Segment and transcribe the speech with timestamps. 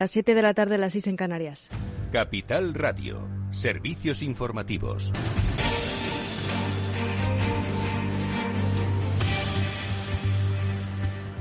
[0.00, 1.70] Las 7 de la tarde, las 6 en Canarias.
[2.12, 3.28] Capital Radio.
[3.50, 5.12] Servicios informativos.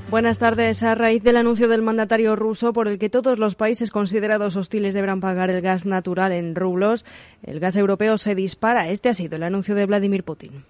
[0.10, 0.82] Buenas tardes.
[0.82, 4.96] A raíz del anuncio del mandatario ruso por el que todos los países considerados hostiles
[4.96, 7.06] deberán pagar el gas natural en rublos,
[7.44, 8.90] el gas europeo se dispara.
[8.90, 10.66] Este ha sido el anuncio de Vladimir Putin.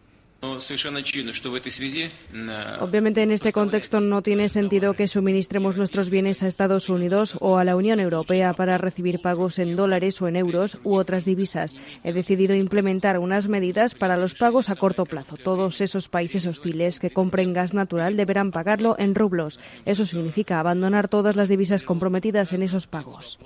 [2.80, 7.58] Obviamente en este contexto no tiene sentido que suministremos nuestros bienes a Estados Unidos o
[7.58, 11.76] a la Unión Europea para recibir pagos en dólares o en euros u otras divisas.
[12.04, 15.38] He decidido implementar unas medidas para los pagos a corto plazo.
[15.38, 19.60] Todos esos países hostiles que compren gas natural deberán pagarlo en rublos.
[19.86, 23.40] Eso significa abandonar todas las divisas comprometidas en esos pagos.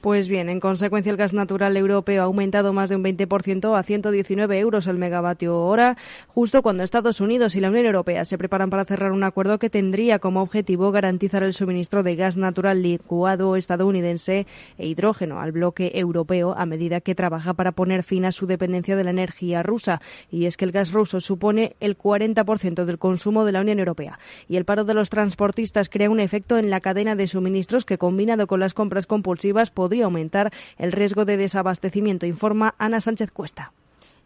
[0.00, 3.82] Pues bien, en consecuencia el gas natural europeo ha aumentado más de un 20% a
[3.84, 8.68] 119 euros el megavatio hora, justo cuando Estados Unidos y la Unión Europea se preparan
[8.68, 13.54] para cerrar un acuerdo que tendría como objetivo garantizar el suministro de gas natural licuado
[13.54, 18.48] estadounidense e hidrógeno al bloque europeo a medida que trabaja para poner fin a su
[18.48, 20.00] dependencia de la energía rusa.
[20.32, 24.18] Y es que el gas ruso supone el 40% del consumo de la Unión Europea.
[24.48, 27.98] Y el paro de los transportistas crea un efecto en la cadena de suministros que,
[27.98, 33.72] combinado con las compras compulsivas, podría aumentar el riesgo de desabastecimiento, informa Ana Sánchez Cuesta.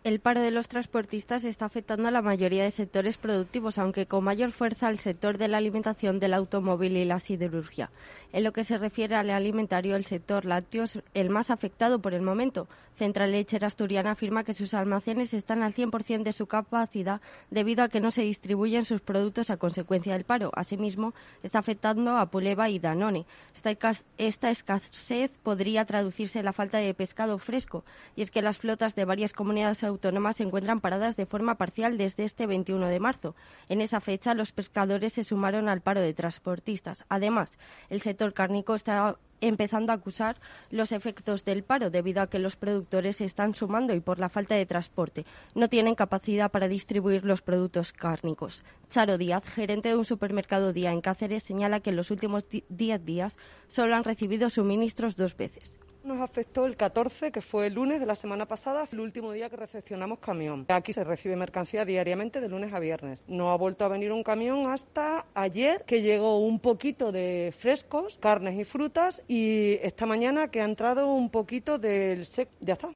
[0.07, 4.23] El paro de los transportistas está afectando a la mayoría de sectores productivos, aunque con
[4.23, 7.91] mayor fuerza al sector de la alimentación, del automóvil y la siderurgia.
[8.33, 12.15] En lo que se refiere al alimentario, el sector lácteo es el más afectado por
[12.15, 12.69] el momento.
[12.97, 17.89] Central Lechera Asturiana afirma que sus almacenes están al 100% de su capacidad debido a
[17.89, 20.51] que no se distribuyen sus productos a consecuencia del paro.
[20.55, 23.27] Asimismo, está afectando a Puleva y Danone.
[23.55, 27.85] Esta, escasez podría traducirse en la falta de pescado fresco,
[28.17, 31.99] y es que las flotas de varias comunidades autónomas se encuentran paradas de forma parcial
[31.99, 33.35] desde este 21 de marzo.
[33.69, 37.05] En esa fecha, los pescadores se sumaron al paro de transportistas.
[37.09, 37.59] Además,
[37.91, 40.37] el sector cárnico está empezando a acusar
[40.71, 44.29] los efectos del paro debido a que los productores se están sumando y por la
[44.29, 48.65] falta de transporte no tienen capacidad para distribuir los productos cárnicos.
[48.91, 53.05] Charo Díaz, gerente de un supermercado Día en Cáceres, señala que en los últimos 10
[53.05, 55.79] días solo han recibido suministros dos veces.
[56.07, 59.51] Nos afectó el 14, que fue el lunes de la semana pasada, el último día
[59.51, 60.65] que recepcionamos camión.
[60.69, 63.25] Aquí se recibe mercancía diariamente de lunes a viernes.
[63.27, 68.19] No ha vuelto a venir un camión hasta ayer, que llegó un poquito de frescos,
[68.19, 72.51] carnes y frutas, y esta mañana que ha entrado un poquito del sec.
[72.61, 72.93] Ya está.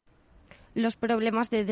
[0.72, 1.64] Los problemas de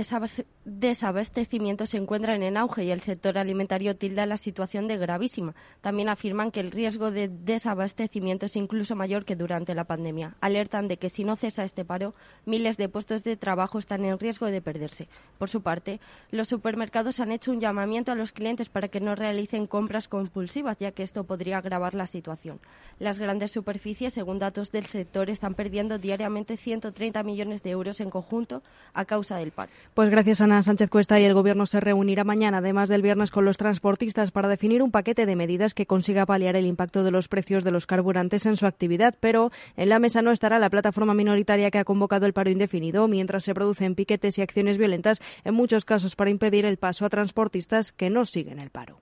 [0.64, 5.54] desabastecimiento se encuentran en auge y el sector alimentario tilda la situación de gravísima.
[5.81, 10.34] También afirman que el riesgo de desabastecimiento es incluso mayor que durante la pandemia.
[10.41, 14.19] Alertan de que si no cesa este paro, miles de puestos de trabajo están en
[14.19, 15.08] riesgo de perderse.
[15.38, 16.00] Por su parte,
[16.32, 20.78] los supermercados han hecho un llamamiento a los clientes para que no realicen compras compulsivas,
[20.78, 22.58] ya que esto podría agravar la situación.
[22.98, 28.10] Las grandes superficies, según datos del sector, están perdiendo diariamente 130 millones de euros en
[28.10, 28.64] conjunto
[28.98, 29.70] a causa del paro.
[29.94, 31.20] Pues gracias, Ana Sánchez Cuesta.
[31.20, 34.91] Y el Gobierno se reunirá mañana, además del viernes, con los transportistas para definir un
[34.91, 38.56] paquete de medidas que consiga paliar el impacto de los precios de los carburantes en
[38.56, 39.14] su actividad.
[39.20, 43.06] Pero en la mesa no estará la plataforma minoritaria que ha convocado el paro indefinido,
[43.08, 47.10] mientras se producen piquetes y acciones violentas, en muchos casos para impedir el paso a
[47.10, 49.00] transportistas que no siguen el paro.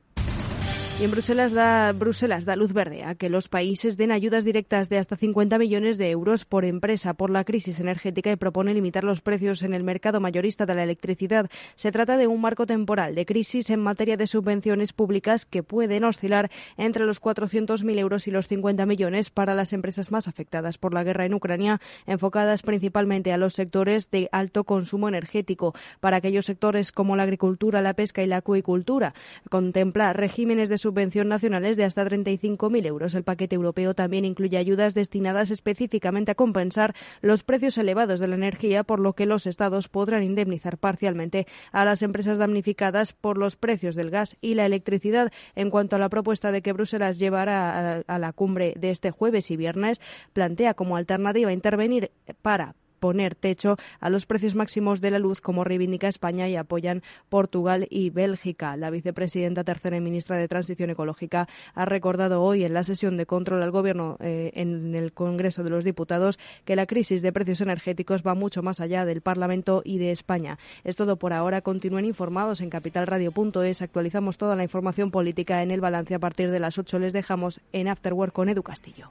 [0.99, 4.89] Y en Bruselas da, Bruselas da luz verde a que los países den ayudas directas
[4.89, 9.05] de hasta 50 millones de euros por empresa por la crisis energética y propone limitar
[9.05, 11.51] los precios en el mercado mayorista de la electricidad.
[11.75, 16.03] Se trata de un marco temporal de crisis en materia de subvenciones públicas que pueden
[16.05, 20.95] oscilar entre los 400.000 euros y los 50 millones para las empresas más afectadas por
[20.95, 25.75] la guerra en Ucrania, enfocadas principalmente a los sectores de alto consumo energético.
[26.01, 29.12] Para aquellos sectores como la agricultura, la pesca y la acuicultura,
[29.51, 33.15] contempla regímenes de subvención nacionales de hasta 35.000 euros.
[33.17, 38.37] El paquete europeo también incluye ayudas destinadas específicamente a compensar los precios elevados de la
[38.37, 43.57] energía, por lo que los Estados podrán indemnizar parcialmente a las empresas damnificadas por los
[43.57, 45.33] precios del gas y la electricidad.
[45.56, 49.50] En cuanto a la propuesta de que Bruselas llevará a la cumbre de este jueves
[49.50, 50.00] y viernes,
[50.32, 52.12] plantea como alternativa intervenir
[52.43, 57.05] para poner techo a los precios máximos de la luz, como reivindica España y apoyan
[57.29, 58.76] Portugal y Bélgica.
[58.76, 63.25] La vicepresidenta tercera y ministra de Transición Ecológica ha recordado hoy en la sesión de
[63.25, 67.61] control al Gobierno eh, en el Congreso de los Diputados que la crisis de precios
[67.61, 70.58] energéticos va mucho más allá del Parlamento y de España.
[70.82, 71.61] Es todo por ahora.
[71.61, 73.82] Continúen informados en capitalradio.es.
[73.82, 76.99] Actualizamos toda la información política en el balance a partir de las 8.
[76.99, 79.11] Les dejamos en Afterwork con Edu Castillo.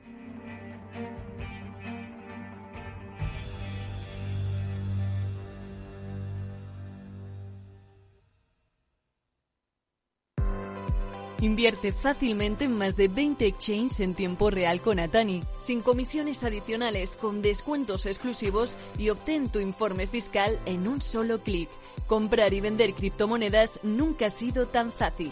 [11.41, 17.15] Invierte fácilmente en más de 20 exchanges en tiempo real con Atani, sin comisiones adicionales,
[17.15, 21.69] con descuentos exclusivos y obtén tu informe fiscal en un solo clic.
[22.07, 25.31] Comprar y vender criptomonedas nunca ha sido tan fácil.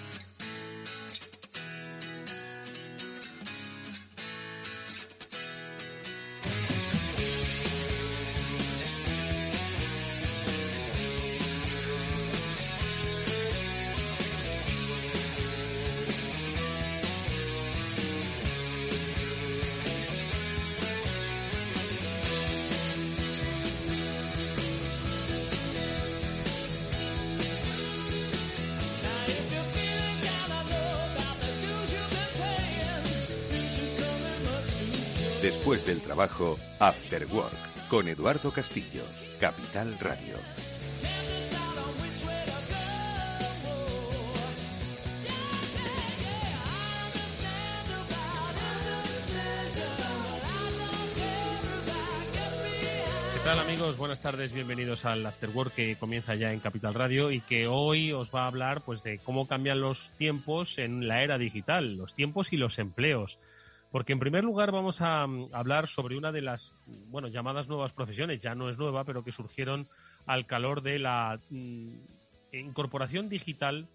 [36.21, 39.01] Trabajo, After Work, con Eduardo Castillo,
[39.39, 40.35] Capital Radio.
[53.33, 53.97] ¿Qué tal amigos?
[53.97, 58.11] Buenas tardes, bienvenidos al After Work que comienza ya en Capital Radio y que hoy
[58.11, 62.13] os va a hablar pues de cómo cambian los tiempos en la era digital, los
[62.13, 63.39] tiempos y los empleos.
[63.91, 66.71] Porque en primer lugar vamos a mm, hablar sobre una de las,
[67.09, 69.87] bueno, llamadas nuevas profesiones, ya no es nueva, pero que surgieron
[70.25, 71.93] al calor de la mm,
[72.53, 73.87] incorporación digital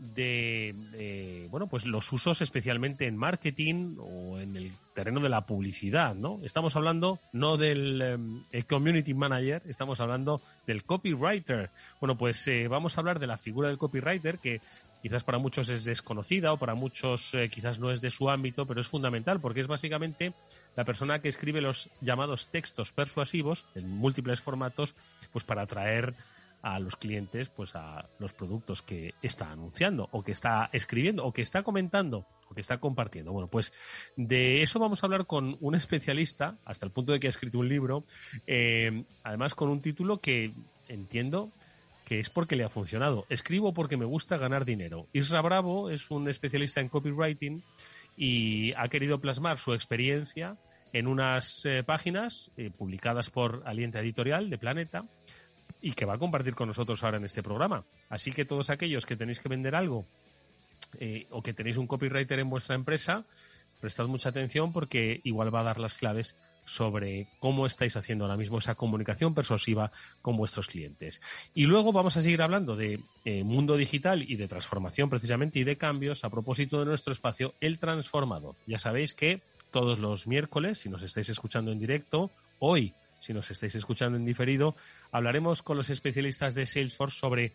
[0.00, 6.14] de, bueno, pues los usos especialmente en marketing o en el terreno de la publicidad,
[6.14, 6.40] ¿no?
[6.42, 11.70] Estamos hablando no del em, el community manager, estamos hablando del copywriter.
[12.00, 14.62] Bueno, pues eh, vamos a hablar de la figura del copywriter que
[15.02, 18.66] quizás para muchos es desconocida o para muchos eh, quizás no es de su ámbito,
[18.66, 20.34] pero es fundamental porque es básicamente
[20.76, 24.94] la persona que escribe los llamados textos persuasivos en múltiples formatos,
[25.32, 26.14] pues para atraer
[26.62, 31.32] a los clientes pues a los productos que está anunciando o que está escribiendo o
[31.32, 33.32] que está comentando o que está compartiendo.
[33.32, 33.72] Bueno, pues
[34.16, 37.58] de eso vamos a hablar con un especialista hasta el punto de que ha escrito
[37.58, 38.04] un libro,
[38.46, 40.52] eh, además con un título que
[40.88, 41.52] entiendo
[42.10, 43.24] que es porque le ha funcionado.
[43.28, 45.06] Escribo porque me gusta ganar dinero.
[45.12, 47.62] Isra Bravo es un especialista en copywriting
[48.16, 50.56] y ha querido plasmar su experiencia
[50.92, 55.04] en unas eh, páginas eh, publicadas por Alienta Editorial de Planeta
[55.80, 57.84] y que va a compartir con nosotros ahora en este programa.
[58.08, 60.04] Así que todos aquellos que tenéis que vender algo
[60.98, 63.24] eh, o que tenéis un copywriter en vuestra empresa,
[63.78, 66.34] prestad mucha atención porque igual va a dar las claves
[66.64, 69.90] sobre cómo estáis haciendo ahora mismo esa comunicación persuasiva
[70.22, 71.20] con vuestros clientes.
[71.54, 75.64] Y luego vamos a seguir hablando de eh, mundo digital y de transformación precisamente y
[75.64, 78.56] de cambios a propósito de nuestro espacio El Transformador.
[78.66, 83.50] Ya sabéis que todos los miércoles, si nos estáis escuchando en directo, hoy, si nos
[83.50, 84.74] estáis escuchando en diferido,
[85.12, 87.52] hablaremos con los especialistas de Salesforce sobre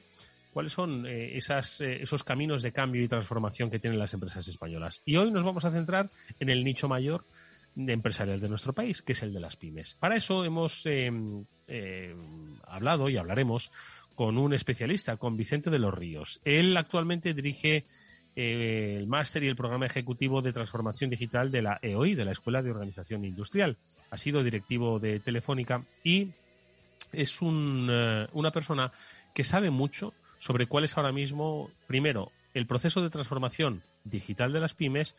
[0.56, 4.48] cuáles son eh, esas, eh, esos caminos de cambio y transformación que tienen las empresas
[4.48, 5.02] españolas.
[5.04, 6.10] Y hoy nos vamos a centrar
[6.40, 7.26] en el nicho mayor
[7.76, 9.96] empresarial de nuestro país, que es el de las pymes.
[9.96, 11.12] Para eso hemos eh,
[11.68, 12.16] eh,
[12.68, 13.72] hablado y hablaremos
[14.16, 16.40] con un especialista, con Vicente de los Ríos.
[16.46, 17.86] Él actualmente dirige
[18.36, 22.32] eh, el máster y el programa ejecutivo de transformación digital de la EOI, de la
[22.32, 23.78] Escuela de Organización Industrial.
[24.10, 26.30] Ha sido directivo de Telefónica y
[27.12, 27.90] es un,
[28.34, 28.92] una persona
[29.34, 34.62] que sabe mucho sobre cuál es ahora mismo, primero, el proceso de transformación digital de
[34.62, 35.16] las pymes,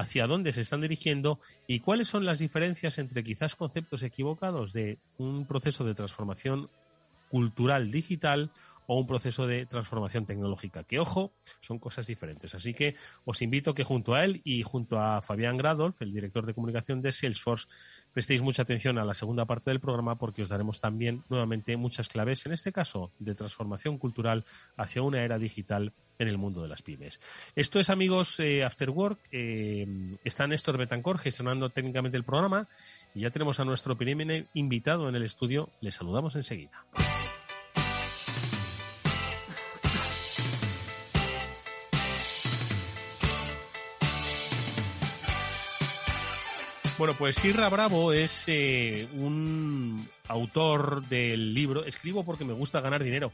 [0.00, 4.98] hacia dónde se están dirigiendo y cuáles son las diferencias entre quizás conceptos equivocados de
[5.18, 6.70] un proceso de transformación
[7.30, 8.50] cultural digital
[8.92, 12.56] o un proceso de transformación tecnológica, que ojo, son cosas diferentes.
[12.56, 16.44] Así que os invito que junto a él y junto a Fabián Gradolf, el director
[16.44, 17.68] de comunicación de Salesforce,
[18.12, 22.08] prestéis mucha atención a la segunda parte del programa porque os daremos también nuevamente muchas
[22.08, 24.44] claves, en este caso de transformación cultural
[24.76, 27.20] hacia una era digital en el mundo de las pymes.
[27.54, 29.20] Esto es, amigos, eh, After Work.
[29.30, 29.86] Eh,
[30.24, 32.66] está Néstor Betancor gestionando técnicamente el programa
[33.14, 35.68] y ya tenemos a nuestro primer invitado en el estudio.
[35.80, 36.84] Le saludamos enseguida.
[47.00, 53.02] Bueno, pues Sirra Bravo es eh, un autor del libro Escribo porque me gusta ganar
[53.02, 53.32] dinero.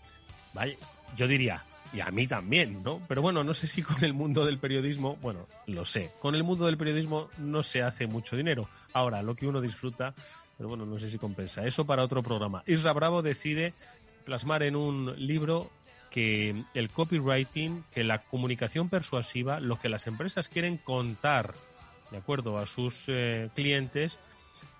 [0.54, 0.76] Vaya,
[1.16, 3.02] yo diría, y a mí también, ¿no?
[3.08, 6.44] Pero bueno, no sé si con el mundo del periodismo, bueno, lo sé, con el
[6.44, 8.68] mundo del periodismo no se hace mucho dinero.
[8.92, 10.14] Ahora, lo que uno disfruta,
[10.56, 11.66] pero bueno, no sé si compensa.
[11.66, 12.62] Eso para otro programa.
[12.68, 13.75] Isra Bravo decide
[14.25, 15.73] plasmar en un libro
[16.08, 21.54] que el copywriting, que la comunicación persuasiva, lo que las empresas quieren contar,
[22.10, 24.18] de acuerdo a sus eh, clientes,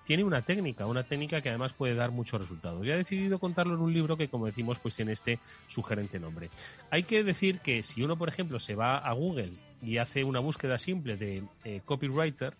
[0.07, 2.85] tiene una técnica, una técnica que además puede dar muchos resultados.
[2.85, 6.49] Y ha decidido contarlo en un libro que, como decimos, pues tiene este sugerente nombre.
[6.89, 10.39] Hay que decir que si uno, por ejemplo, se va a Google y hace una
[10.39, 12.53] búsqueda simple de eh, copywriter,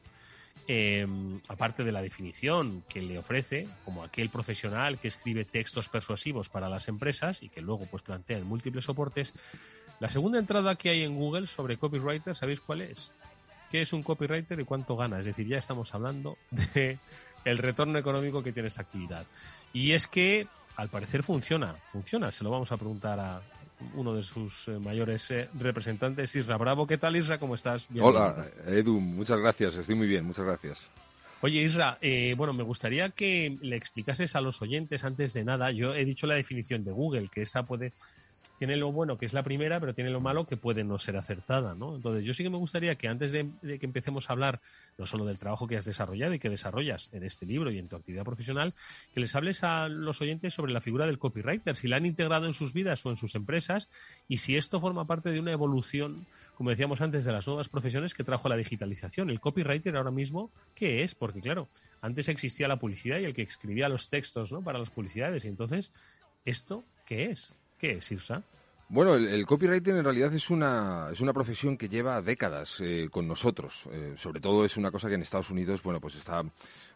[0.67, 6.50] em, aparte de la definición que le ofrece, como aquel profesional que escribe textos persuasivos
[6.50, 9.33] para las empresas y que luego pues plantea en múltiples soportes,
[10.01, 13.13] la segunda entrada que hay en Google sobre copywriter, ¿sabéis cuál es?
[13.69, 15.19] ¿Qué es un copywriter y cuánto gana?
[15.19, 16.38] Es decir, ya estamos hablando
[16.74, 16.97] de
[17.45, 19.25] el retorno económico que tiene esta actividad.
[19.74, 22.31] Y es que, al parecer, funciona, funciona.
[22.31, 23.41] Se lo vamos a preguntar a
[23.93, 26.88] uno de sus eh, mayores eh, representantes, Isra Bravo.
[26.88, 27.39] ¿Qué tal, Isra?
[27.39, 27.88] ¿Cómo estás?
[28.00, 29.00] Hola, Edu.
[29.00, 29.75] Muchas gracias.
[29.75, 30.25] Estoy muy bien.
[30.25, 30.88] Muchas gracias.
[31.41, 35.71] Oye, Isra, eh, bueno, me gustaría que le explicases a los oyentes antes de nada.
[35.71, 37.93] Yo he dicho la definición de Google, que esa puede
[38.57, 41.15] tiene lo bueno que es la primera, pero tiene lo malo que puede no ser
[41.15, 41.95] acertada, ¿no?
[41.95, 44.61] Entonces, yo sí que me gustaría que antes de, que empecemos a hablar
[44.97, 47.87] no solo del trabajo que has desarrollado y que desarrollas en este libro y en
[47.87, 48.73] tu actividad profesional,
[49.13, 52.47] que les hables a los oyentes sobre la figura del copywriter, si la han integrado
[52.47, 53.89] en sus vidas o en sus empresas
[54.27, 58.15] y si esto forma parte de una evolución, como decíamos antes, de las nuevas profesiones
[58.15, 59.29] que trajo la digitalización.
[59.29, 61.13] El copywriter ahora mismo, ¿qué es?
[61.13, 61.67] Porque claro,
[62.01, 64.63] antes existía la publicidad y el que escribía los textos, ¿no?
[64.63, 65.91] Para las publicidades y entonces,
[66.43, 67.53] ¿esto qué es?
[67.77, 68.10] ¿Qué es?
[68.89, 73.27] Bueno, el, copywriting en realidad es una, es una profesión que lleva décadas eh, con
[73.27, 73.88] nosotros.
[73.91, 76.43] Eh, sobre todo es una cosa que en Estados Unidos, bueno, pues está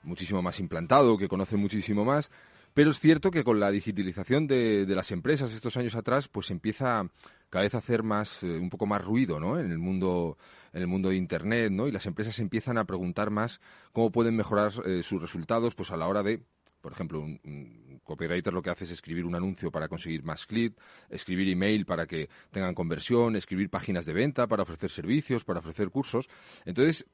[0.03, 2.31] muchísimo más implantado, que conoce muchísimo más.
[2.73, 7.05] Pero es cierto que con la digitalización de, las empresas estos años atrás, pues empieza
[7.49, 9.59] cada vez a hacer más, eh, un poco más ruido, ¿no?
[9.59, 10.37] En el mundo,
[10.71, 11.87] en el mundo de Internet, ¿no?
[11.87, 13.59] Y las empresas empiezan a preguntar más
[13.91, 16.41] cómo pueden mejorar sus resultados, pues a la hora de
[16.81, 20.75] por ejemplo, un, copywriter lo que hace es escribir un anuncio para conseguir más clics,
[21.09, 25.89] escribir email para que tengan conversión, escribir páginas de venta para ofrecer servicios, para ofrecer
[25.89, 26.27] cursos.
[26.65, 27.05] Entonces,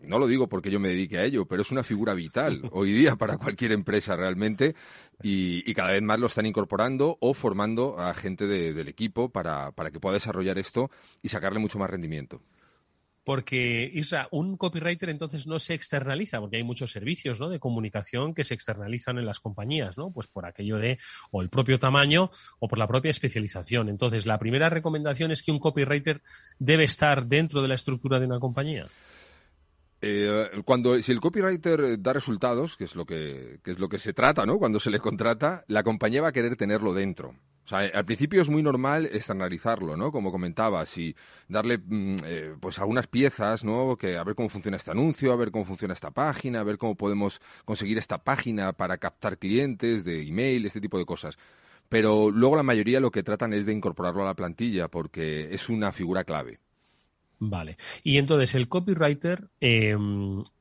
[0.00, 2.92] no lo digo porque yo me dedique a ello, pero es una figura vital hoy
[2.92, 4.74] día para cualquier empresa realmente
[5.22, 9.90] y, cada vez más lo están incorporando o formando a gente del equipo para, para
[9.90, 10.90] que pueda desarrollar esto
[11.22, 12.42] y sacarle mucho más rendimiento.
[13.24, 18.42] Porque, Isra, un copywriter entonces no se externaliza, porque hay muchos servicios de comunicación que
[18.42, 20.10] se externalizan en las compañías, ¿no?
[20.10, 20.98] Pues por aquello de
[21.30, 23.88] o el propio tamaño o por la propia especialización.
[23.88, 26.20] Entonces, la primera recomendación es que un copywriter
[26.58, 28.86] debe estar dentro de la estructura de una compañía.
[30.04, 34.00] Eh, cuando si el copywriter da resultados, que es lo que, que es lo que
[34.00, 34.58] se trata, ¿no?
[34.58, 37.36] Cuando se le contrata, la compañía va a querer tenerlo dentro.
[37.64, 40.10] O sea, al principio es muy normal externalizarlo, ¿no?
[40.10, 41.14] Como comentabas, y
[41.48, 43.96] darle mm, eh, pues algunas piezas, ¿no?
[43.96, 46.78] Que a ver cómo funciona este anuncio, a ver cómo funciona esta página, a ver
[46.78, 51.38] cómo podemos conseguir esta página para captar clientes de email, este tipo de cosas.
[51.88, 55.68] Pero luego la mayoría lo que tratan es de incorporarlo a la plantilla porque es
[55.68, 56.61] una figura clave.
[57.44, 57.76] Vale.
[58.04, 59.96] Y entonces el copywriter eh,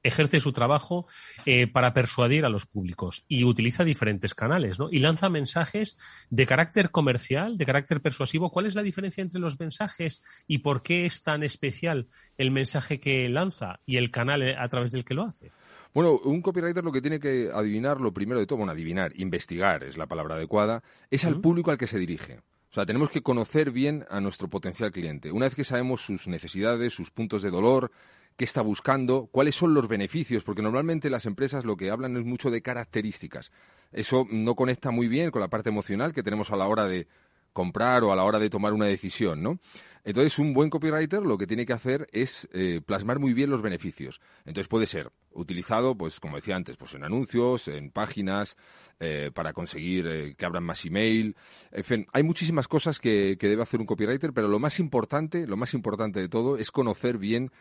[0.02, 1.06] ejerce su trabajo
[1.46, 4.90] eh, para persuadir a los públicos y utiliza diferentes canales, ¿no?
[4.92, 5.96] Y lanza mensajes
[6.32, 8.50] de carácter comercial, de carácter persuasivo.
[8.50, 13.00] ¿Cuál es la diferencia entre los mensajes y por qué es tan especial el mensaje
[13.00, 15.52] que lanza y el canal a través del que lo hace?
[15.94, 19.84] Bueno, un copywriter lo que tiene que adivinar, lo primero de todo, bueno, adivinar, investigar
[19.84, 22.40] es la palabra adecuada, es al público al que se dirige.
[22.72, 25.30] O sea, tenemos que conocer bien a nuestro potencial cliente.
[25.30, 27.92] Una vez que sabemos sus necesidades, sus puntos de dolor,
[28.38, 32.24] qué está buscando, cuáles son los beneficios, porque normalmente las empresas lo que hablan es
[32.24, 33.52] mucho de características.
[33.92, 37.08] Eso no conecta muy bien con la parte emocional que tenemos a la hora de
[37.52, 39.60] comprar o a la hora de tomar una decisión, ¿no?
[40.04, 43.62] Entonces, un buen copywriter lo que tiene que hacer es eh, plasmar muy bien los
[43.62, 44.20] beneficios.
[44.46, 48.58] Entonces, puede ser utilizado, pues como decía antes, pues en anuncios, en páginas,
[49.00, 51.36] eh, para conseguir eh, que abran más email.
[51.72, 55.46] En fin, hay muchísimas cosas que, que, debe hacer un copywriter, pero lo más importante,
[55.46, 57.52] lo más importante de todo es conocer bien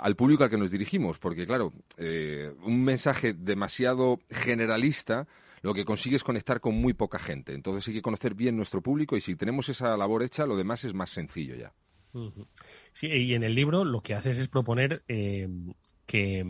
[0.00, 5.26] al público al que nos dirigimos, porque claro, un mensaje demasiado generalista
[5.66, 7.52] lo que consigue es conectar con muy poca gente.
[7.52, 10.84] Entonces hay que conocer bien nuestro público y si tenemos esa labor hecha, lo demás
[10.84, 11.72] es más sencillo ya.
[12.92, 15.48] Sí, y en el libro lo que haces es proponer eh,
[16.06, 16.44] que,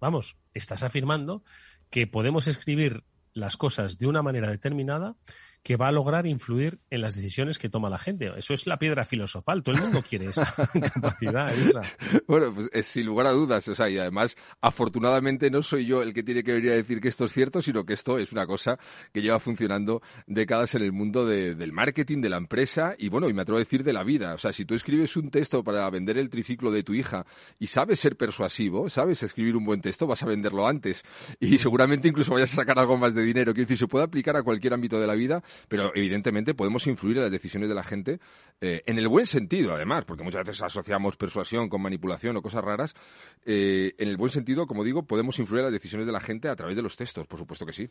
[0.00, 1.44] vamos, estás afirmando
[1.90, 3.04] que podemos escribir
[3.34, 5.16] las cosas de una manera determinada
[5.62, 8.30] que va a lograr influir en las decisiones que toma la gente.
[8.36, 9.62] Eso es la piedra filosofal.
[9.62, 10.46] Todo el mundo quiere esa
[10.94, 11.52] capacidad.
[12.26, 13.68] Bueno, pues es, sin lugar a dudas.
[13.68, 17.00] O sea, y además, afortunadamente no soy yo el que tiene que venir a decir
[17.00, 18.78] que esto es cierto, sino que esto es una cosa
[19.12, 23.34] que lleva funcionando décadas en el mundo del marketing, de la empresa y bueno, y
[23.34, 24.34] me atrevo a decir de la vida.
[24.34, 27.26] O sea, si tú escribes un texto para vender el triciclo de tu hija
[27.58, 31.02] y sabes ser persuasivo, sabes escribir un buen texto, vas a venderlo antes
[31.38, 33.52] y seguramente incluso vayas a sacar algo más de dinero.
[33.52, 37.16] Quiero decir, se puede aplicar a cualquier ámbito de la vida, pero evidentemente podemos influir
[37.16, 38.20] en las decisiones de la gente
[38.60, 42.64] eh, en el buen sentido, además, porque muchas veces asociamos persuasión con manipulación o cosas
[42.64, 42.94] raras.
[43.44, 46.48] Eh, en el buen sentido, como digo, podemos influir en las decisiones de la gente
[46.48, 47.88] a través de los textos, por supuesto que sí.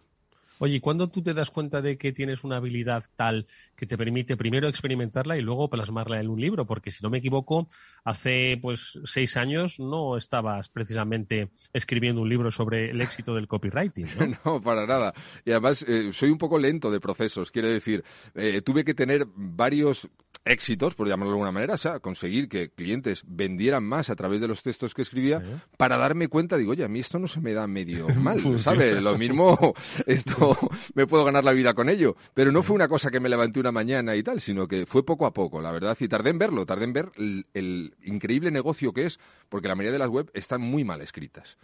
[0.59, 3.97] Oye, ¿y cuándo tú te das cuenta de que tienes una habilidad tal que te
[3.97, 6.65] permite primero experimentarla y luego plasmarla en un libro?
[6.65, 7.67] Porque si no me equivoco,
[8.03, 14.07] hace pues seis años no estabas precisamente escribiendo un libro sobre el éxito del copywriting.
[14.17, 15.13] No, no para nada.
[15.45, 17.51] Y además eh, soy un poco lento de procesos.
[17.51, 18.03] Quiero decir,
[18.35, 20.09] eh, tuve que tener varios
[20.45, 24.41] éxitos, por llamarlo de alguna manera, o sea, conseguir que clientes vendieran más a través
[24.41, 27.39] de los textos que escribía para darme cuenta, digo, oye, a mí esto no se
[27.39, 29.01] me da medio mal, ¿sabes?
[29.01, 29.73] Lo mismo,
[30.05, 30.48] esto
[30.93, 32.15] me puedo ganar la vida con ello.
[32.33, 35.05] Pero no fue una cosa que me levanté una mañana y tal, sino que fue
[35.05, 38.93] poco a poco, la verdad, y tardé en verlo, tardé en ver el increíble negocio
[38.93, 41.57] que es, porque la mayoría de las web están muy mal escritas.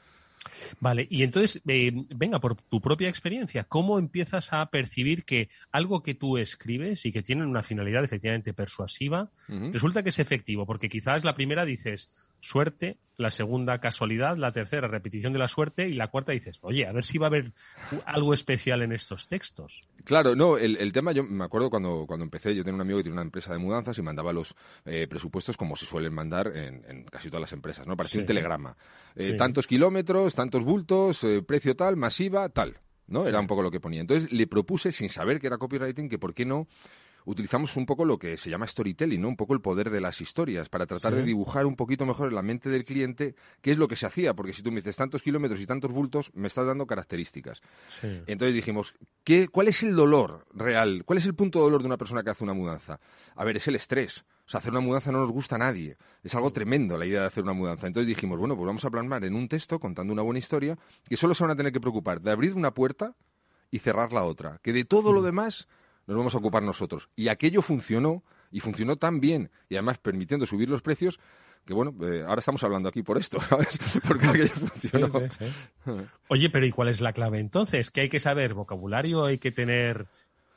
[0.80, 6.04] Vale, y entonces, eh, venga, por tu propia experiencia, ¿cómo empiezas a percibir que algo
[6.04, 10.66] que tú escribes y que tiene una finalidad efectivamente persuasiva, resulta que es efectivo?
[10.66, 12.10] Porque quizás la primera dices,
[12.46, 16.86] suerte, la segunda casualidad, la tercera repetición de la suerte y la cuarta dices, oye,
[16.86, 17.54] a ver si va a haber
[18.06, 19.82] algo especial en estos textos.
[20.04, 23.04] Claro, no, el, tema, yo me acuerdo cuando, cuando empecé, yo tenía un amigo que
[23.04, 24.54] tiene una empresa de mudanzas y mandaba los
[24.86, 27.98] eh, presupuestos como se suelen mandar en, casi todas las empresas, ¿no?
[27.98, 28.78] Parecía un telegrama.
[29.16, 32.78] Eh, tantos kilómetros, tantos bultos, eh, precio tal, masiva, tal.
[33.08, 33.26] ¿no?
[33.26, 34.02] Era un poco lo que ponía.
[34.02, 36.68] Entonces le propuse, sin saber que era copywriting, que por qué no
[37.26, 39.28] utilizamos un poco lo que se llama storytelling, ¿no?
[39.28, 42.36] Un poco el poder de las historias para tratar de dibujar un poquito mejor en
[42.36, 44.96] la mente del cliente qué es lo que se hacía, porque si tú me dices
[44.96, 47.62] tantos kilómetros y tantos bultos, me estás dando características.
[48.02, 51.04] Entonces dijimos, ¿qué, ¿cuál es el dolor real?
[51.06, 53.00] ¿Cuál es el punto de dolor de una persona que hace una mudanza?
[53.36, 54.24] A ver, es el estrés.
[54.48, 55.98] O sea, hacer una mudanza no nos gusta a nadie.
[56.24, 57.88] Es algo tremendo la idea de hacer una mudanza.
[57.88, 60.78] Entonces dijimos, bueno, pues vamos a plasmar en un texto, contando una buena historia,
[61.10, 63.16] que solo se van a tener que preocupar de abrir una puerta
[63.72, 64.60] y cerrar la otra.
[64.62, 65.26] Que de todo lo mm.
[65.26, 65.68] demás
[66.08, 67.10] nos vamos a ocupar nosotros.
[67.16, 71.20] Y aquello funcionó, y funcionó tan bien, y además permitiendo subir los precios,
[71.66, 73.80] que bueno, eh, ahora estamos hablando aquí por esto, ¿sabes?
[74.08, 75.12] Porque aquello funcionó.
[76.28, 77.90] Oye, pero ¿y cuál es la clave entonces?
[77.90, 80.08] ¿Que hay que saber vocabulario, hay que tener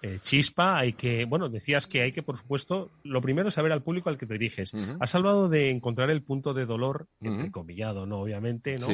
[0.01, 3.73] eh, chispa, hay que, bueno, decías que hay que, por supuesto, lo primero es saber
[3.73, 4.73] al público al que te diriges.
[5.01, 8.21] Has hablado de encontrar el punto de dolor, entrecomillado, ¿no?
[8.21, 8.87] Obviamente, ¿no?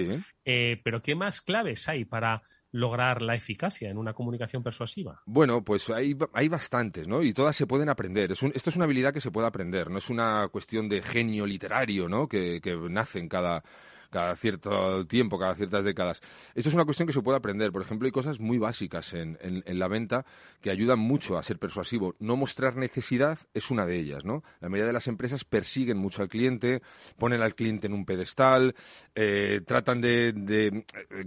[0.45, 2.43] Eh, pero ¿qué más claves hay para
[2.75, 5.23] lograr la eficacia en una comunicación persuasiva?
[5.27, 7.23] Bueno, pues hay, hay bastantes, ¿no?
[7.23, 8.33] Y todas se pueden aprender.
[8.33, 11.47] Es esto es una habilidad que se puede aprender, no es una cuestión de genio
[11.47, 12.29] literario, ¿no?
[12.29, 13.63] Que, que nace en cada
[14.11, 16.21] cada cierto tiempo, cada ciertas décadas.
[16.55, 17.73] Esto es una cuestión que se puede aprender.
[17.73, 20.25] Por ejemplo, hay cosas muy básicas en, en, la venta
[20.61, 22.15] que ayudan mucho a ser persuasivo.
[22.21, 24.45] No mostrar necesidad es una de ellas, ¿no?
[24.61, 26.81] La mayoría de las empresas persiguen mucho al cliente,
[27.19, 28.77] ponen al cliente en un pedestal,
[29.17, 30.85] eh, tratan de, de eh,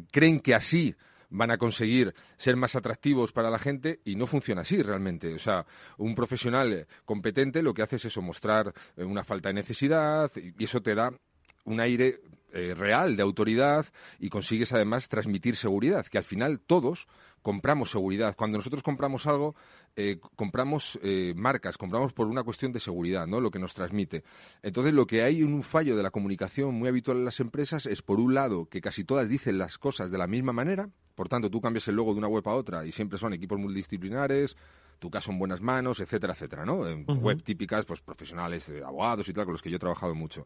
[0.09, 0.95] creen que así
[1.29, 5.33] van a conseguir ser más atractivos para la gente y no funciona así realmente.
[5.33, 5.65] O sea,
[5.97, 10.63] un profesional competente lo que hace es eso, mostrar eh, una falta de necesidad y
[10.63, 11.11] eso te da
[11.65, 12.21] un aire
[12.53, 13.85] eh, real de autoridad
[14.19, 17.07] y consigues además transmitir seguridad, que al final todos
[17.41, 18.35] compramos seguridad.
[18.35, 19.55] Cuando nosotros compramos algo,
[19.99, 23.41] eh, compramos eh, marcas, compramos por una cuestión de seguridad, ¿no?
[23.41, 24.23] Lo que nos transmite.
[24.61, 27.87] Entonces, lo que hay en un fallo de la comunicación muy habitual en las empresas
[27.87, 30.87] es, por un lado, que casi todas dicen las cosas de la misma manera.
[31.15, 33.57] Por tanto, tú cambias el logo de una web a otra y siempre son equipos
[33.57, 34.55] multidisciplinares,
[34.99, 36.87] tu caso en buenas manos, etcétera, etcétera, ¿no?
[36.87, 40.45] En web típicas, pues profesionales, abogados y tal, con los que yo he trabajado mucho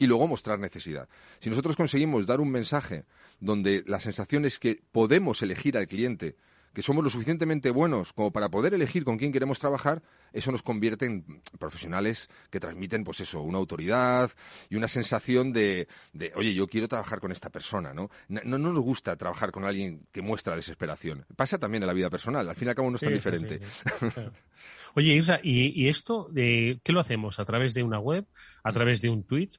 [0.00, 1.08] y luego mostrar necesidad.
[1.40, 3.04] Si nosotros conseguimos dar un mensaje
[3.40, 6.36] donde la sensación es que podemos elegir al cliente,
[6.78, 10.00] que somos lo suficientemente buenos como para poder elegir con quién queremos trabajar,
[10.32, 11.24] eso nos convierte en
[11.58, 14.30] profesionales que transmiten, pues eso, una autoridad
[14.70, 18.10] y una sensación de, de oye, yo quiero trabajar con esta persona, ¿no?
[18.28, 18.42] ¿no?
[18.44, 21.26] No nos gusta trabajar con alguien que muestra desesperación.
[21.34, 23.58] Pasa también en la vida personal, al fin y al cabo no es tan diferente.
[24.94, 27.40] Oye, Isra, ¿y, ¿y, esto de qué lo hacemos?
[27.40, 28.24] ¿A través de una web?
[28.62, 29.50] ¿A través de un tweet?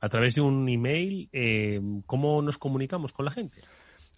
[0.00, 3.62] a través de un email, eh, ¿cómo nos comunicamos con la gente?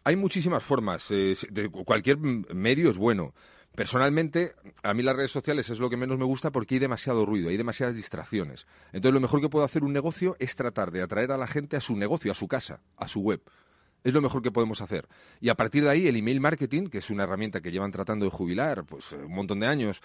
[0.07, 1.11] Hay muchísimas formas.
[1.11, 3.35] Eh, de cualquier medio es bueno.
[3.75, 7.27] Personalmente, a mí las redes sociales es lo que menos me gusta porque hay demasiado
[7.27, 8.69] ruido, hay demasiadas distracciones.
[8.93, 11.77] Entonces, lo mejor que puedo hacer un negocio es tratar de atraer a la gente
[11.77, 13.43] a su negocio, a su casa, a su web.
[14.05, 15.09] Es lo mejor que podemos hacer.
[15.41, 18.27] Y a partir de ahí, el email marketing, que es una herramienta que llevan tratando
[18.27, 20.01] de jubilar pues, un montón de años,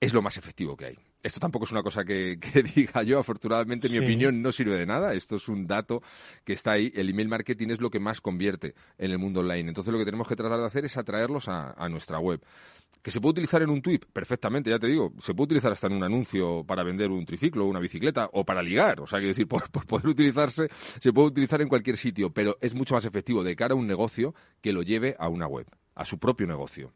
[0.00, 0.98] es lo más efectivo que hay.
[1.22, 2.38] Esto tampoco es una cosa que,
[2.74, 6.02] diga yo, afortunadamente mi opinión no sirve de nada, esto es un dato
[6.44, 9.68] que está ahí, el email marketing es lo que más convierte en el mundo online,
[9.68, 12.40] entonces lo que tenemos que tratar de hacer es atraerlos a, nuestra web.
[13.02, 14.00] ¿Que se puede utilizar en un tweet?
[14.12, 17.64] Perfectamente, ya te digo, se puede utilizar hasta en un anuncio para vender un triciclo,
[17.64, 20.68] una bicicleta o para ligar, o sea, que decir, por, por poder utilizarse,
[21.00, 23.86] se puede utilizar en cualquier sitio, pero es mucho más efectivo de cara a un
[23.86, 26.92] negocio que lo lleve a una web, a su propio negocio.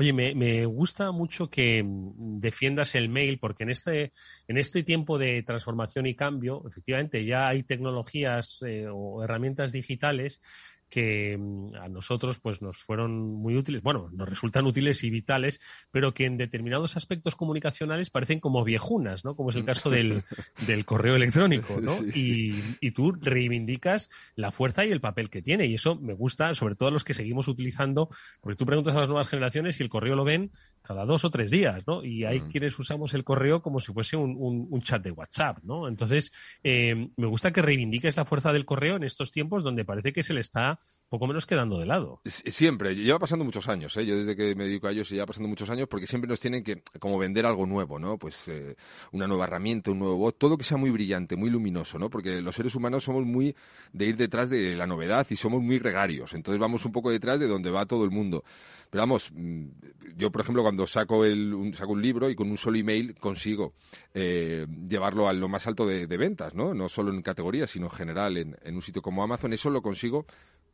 [0.00, 4.12] Oye, me, me, gusta mucho que mm, defiendas el mail porque en este,
[4.46, 10.40] en este tiempo de transformación y cambio, efectivamente, ya hay tecnologías eh, o herramientas digitales
[10.88, 15.60] que mm, a nosotros pues nos fueron muy útiles, bueno, nos resultan útiles y vitales,
[15.90, 19.36] pero que en determinados aspectos comunicacionales parecen como viejunas, ¿no?
[19.36, 20.24] Como es el caso del,
[20.66, 21.98] del correo electrónico, ¿no?
[22.14, 26.54] Y, y, tú reivindicas la fuerza y el papel que tiene y eso me gusta,
[26.54, 28.08] sobre todo a los que seguimos utilizando,
[28.40, 30.50] porque tú preguntas a las nuevas generaciones y el correo lo ven
[30.82, 32.02] cada dos o tres días, ¿no?
[32.02, 32.48] Y hay mm.
[32.50, 35.86] quienes usamos el correo como si fuese un, un, chat de WhatsApp, ¿no?
[35.86, 40.12] Entonces, eh, me gusta que reivindiques la fuerza del correo en estos tiempos donde parece
[40.12, 40.77] que se le está
[41.08, 42.20] poco menos quedando de lado.
[42.24, 44.04] Siempre, lleva pasando muchos años, ¿eh?
[44.04, 46.62] yo desde que me dedico a ellos lleva pasando muchos años porque siempre nos tienen
[46.62, 48.18] que como vender algo nuevo, ¿no?
[48.18, 48.76] Pues eh,
[49.12, 52.10] una nueva herramienta, un nuevo bot, todo que sea muy brillante, muy luminoso, ¿no?
[52.10, 53.56] Porque los seres humanos somos muy
[53.92, 57.40] de ir detrás de la novedad y somos muy gregarios, entonces vamos un poco detrás
[57.40, 58.44] de donde va todo el mundo.
[58.90, 59.66] Pero vamos, mm,
[60.16, 63.14] yo por ejemplo cuando saco, el, un, saco un libro y con un solo email
[63.14, 63.74] consigo
[64.14, 66.74] eh, llevarlo a lo más alto de, ventas, ¿no?
[66.74, 69.80] No solo en categorías, sino en general en, en un sitio como Amazon, eso lo
[69.80, 70.26] consigo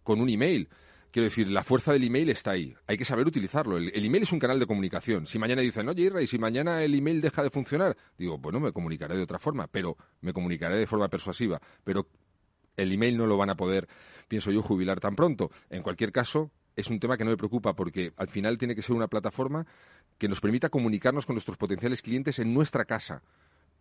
[0.04, 0.68] con un email.
[1.10, 2.74] Quiero decir, la fuerza del email está ahí.
[2.86, 3.76] Hay que saber utilizarlo.
[3.76, 5.26] El, email es un canal de comunicación.
[5.26, 8.60] Si mañana dicen, oye, Irra, y si mañana el email deja de funcionar, digo, bueno,
[8.60, 11.60] me comunicaré de otra forma, pero me comunicaré de forma persuasiva.
[11.84, 12.08] Pero
[12.76, 13.88] el email no lo van a poder,
[14.26, 15.52] pienso yo, jubilar tan pronto.
[15.70, 18.82] En cualquier caso, es un tema que no me preocupa porque al final tiene que
[18.82, 19.66] ser una plataforma
[20.18, 23.22] que nos permita comunicarnos con nuestros potenciales clientes en nuestra casa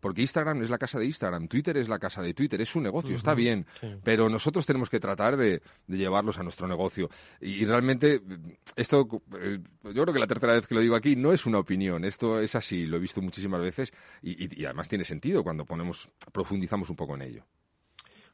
[0.03, 2.83] porque Instagram es la casa de Instagram, Twitter es la casa de Twitter, es un
[2.83, 3.65] negocio, está bien,
[4.03, 7.09] pero nosotros tenemos que tratar de, llevarlos a nuestro negocio.
[7.39, 8.21] Y, realmente,
[8.75, 9.07] esto,
[9.39, 12.03] eh, yo creo que la tercera vez que lo digo aquí no es una opinión,
[12.03, 16.89] esto es así, lo he visto muchísimas veces y, además tiene sentido cuando ponemos, profundizamos
[16.89, 17.45] un poco en ello.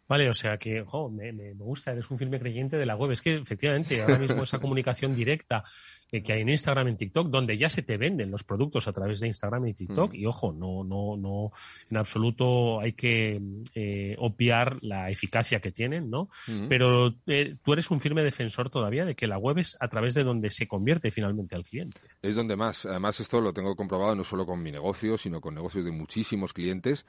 [0.09, 3.11] Vale, o sea que me, gusta, eres un firme creyente de la web.
[3.11, 5.63] Es que efectivamente ahora mismo esa comunicación directa
[6.11, 9.19] que hay en Instagram, en TikTok, donde ya se te venden los productos a través
[9.19, 11.51] de Instagram y TikTok, y ojo, no, no, no,
[11.91, 13.39] en absoluto hay que
[13.75, 16.29] eh, obviar la eficacia que tienen, ¿no?
[16.67, 20.15] Pero eh, tú eres un firme defensor todavía de que la web es a través
[20.15, 21.99] de donde se convierte finalmente al cliente.
[22.23, 22.87] Es donde más.
[22.87, 26.51] Además, esto lo tengo comprobado no solo con mi negocio, sino con negocios de muchísimos
[26.51, 27.05] clientes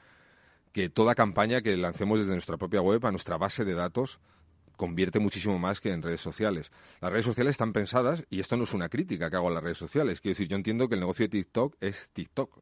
[0.71, 4.19] que toda campaña que lancemos desde nuestra propia web a nuestra base de datos
[4.77, 6.71] convierte muchísimo más que en redes sociales.
[7.01, 9.63] Las redes sociales están pensadas, y esto no es una crítica que hago a las
[9.63, 12.61] redes sociales, quiero decir, yo entiendo que el negocio de TikTok es TikTok,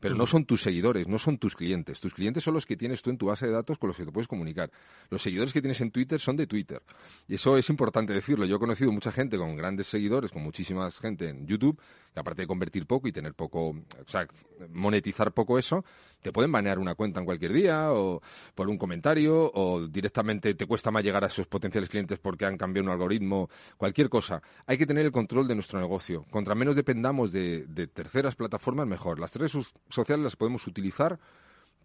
[0.00, 0.26] pero no mm.
[0.26, 2.00] son tus seguidores, no son tus clientes.
[2.00, 4.04] Tus clientes son los que tienes tú en tu base de datos con los que
[4.04, 4.70] te puedes comunicar.
[5.10, 6.82] Los seguidores que tienes en Twitter son de Twitter.
[7.28, 8.46] Y eso es importante decirlo.
[8.46, 11.78] Yo he conocido mucha gente con grandes seguidores, con muchísima gente en YouTube,
[12.14, 14.26] que aparte de convertir poco y tener poco, o sea,
[14.70, 15.84] monetizar poco eso,
[16.22, 18.22] te pueden banear una cuenta en cualquier día o
[18.54, 22.56] por un comentario o directamente te cuesta más llegar a sus potenciales clientes porque han
[22.56, 24.42] cambiado un algoritmo, cualquier cosa.
[24.66, 26.24] Hay que tener el control de nuestro negocio.
[26.30, 29.18] Contra menos dependamos de, terceras plataformas, mejor.
[29.18, 29.52] Las redes
[29.88, 31.18] sociales las podemos utilizar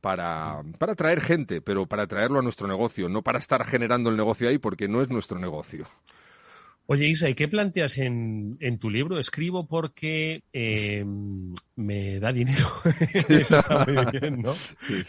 [0.02, 4.18] para, para atraer gente, pero para traerlo a nuestro negocio, no para estar generando el
[4.18, 5.88] negocio ahí porque no es nuestro negocio.
[6.88, 9.18] Oye, Isa, ¿y qué planteas en, en tu libro?
[9.18, 11.04] Escribo porque eh,
[11.76, 12.68] me da dinero.
[13.30, 14.54] Eso está muy bien, ¿no?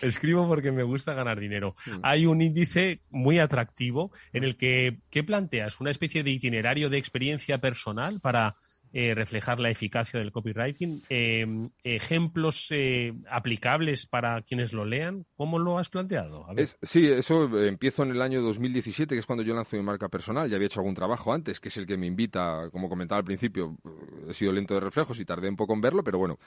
[0.00, 1.76] Escribo porque me gusta ganar dinero.
[1.86, 2.00] Mm.
[2.02, 5.78] Hay un índice muy atractivo en el que, ¿qué planteas?
[5.78, 8.56] ¿Una especie de itinerario de experiencia personal para
[8.98, 11.02] eh, reflejar la eficacia del copywriting.
[11.10, 16.46] Em, ejemplos eh, aplicables para quienes lo lean, ¿cómo lo has planteado?
[16.80, 20.08] sí, eso eh, empiezo en el año 2017, que es cuando yo lanzo mi marca
[20.08, 20.48] personal.
[20.48, 23.26] Ya había hecho algún trabajo antes, que es el que me invita, como comentaba al
[23.26, 23.76] principio,
[24.30, 26.38] he sido lento de reflejos y tardé un poco en verlo, pero bueno,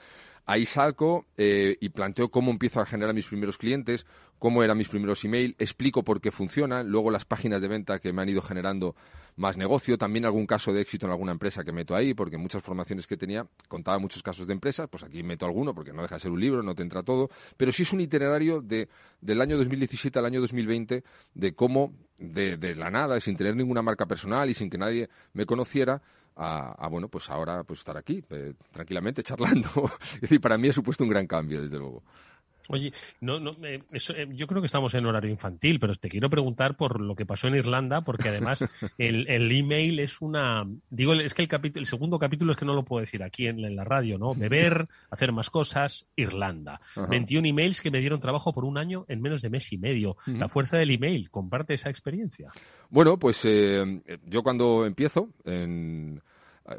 [0.44, 4.06] ahí salgo y planteo cómo empiezo a generar mis primeros clientes,
[4.40, 8.12] cómo eran mis primeros emails, explico por qué funciona, luego las páginas de venta que
[8.12, 8.96] me han ido generando
[9.36, 12.62] más negocio, también algún caso de éxito en alguna empresa que meto ahí, porque muchas
[12.62, 16.16] formaciones que tenía contaba muchos casos de empresas, pues aquí meto alguno, porque no deja
[16.16, 18.88] de ser un libro, no te entra todo, pero sí es un itinerario de,
[19.20, 23.82] del año 2017 al año 2020 de cómo, de, de la nada, sin tener ninguna
[23.82, 26.02] marca personal y sin que nadie me conociera,
[26.36, 29.68] a, bueno, pues ahora pues estar aquí, eh, tranquilamente, charlando.
[30.14, 32.02] es decir, para mí ha supuesto un gran cambio, desde luego.
[32.72, 36.08] Oye, no, no, eh, eso, eh, yo creo que estamos en horario infantil, pero te
[36.08, 38.64] quiero preguntar por lo que pasó en Irlanda, porque además
[38.98, 42.64] el, el email es una, digo, es que el capítulo, el segundo capítulo es que
[42.64, 44.36] no lo puedo decir aquí en, la radio, ¿no?
[44.36, 46.80] Beber, hacer más cosas, Irlanda.
[47.08, 50.16] 21 emails que me dieron trabajo por un año en menos de mes y medio.
[50.26, 52.52] La fuerza del email, comparte esa experiencia.
[52.88, 55.30] Bueno, pues eh, yo cuando empiezo,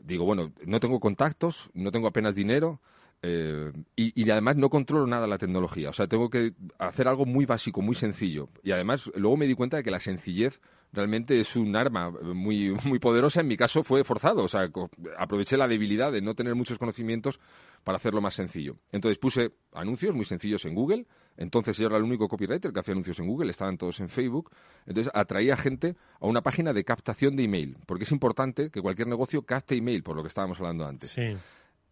[0.04, 2.80] digo, bueno, no tengo contactos, no tengo apenas dinero.
[3.24, 5.90] Eh, y, además no controlo nada la tecnología.
[5.90, 8.50] O sea, tengo que hacer algo muy básico, muy sencillo.
[8.64, 10.60] Y además, luego me di cuenta de que la sencillez
[10.92, 13.42] realmente es un arma muy, muy poderosa.
[13.42, 14.44] En mi caso fue forzado.
[14.44, 14.70] O sea,
[15.18, 17.40] aproveché la debilidad de no tener muchos conocimientos
[17.84, 18.78] para hacerlo más sencillo.
[18.92, 21.06] Entonces puse anuncios muy sencillos en Google.
[21.38, 24.52] Entonces yo era el único copywriter que hacía anuncios en Google, estaban todos en Facebook.
[24.86, 29.08] Entonces atraía gente a una página de captación de email, porque es importante que cualquier
[29.08, 31.12] negocio capte email, por lo que estábamos hablando antes.
[31.12, 31.36] Sí.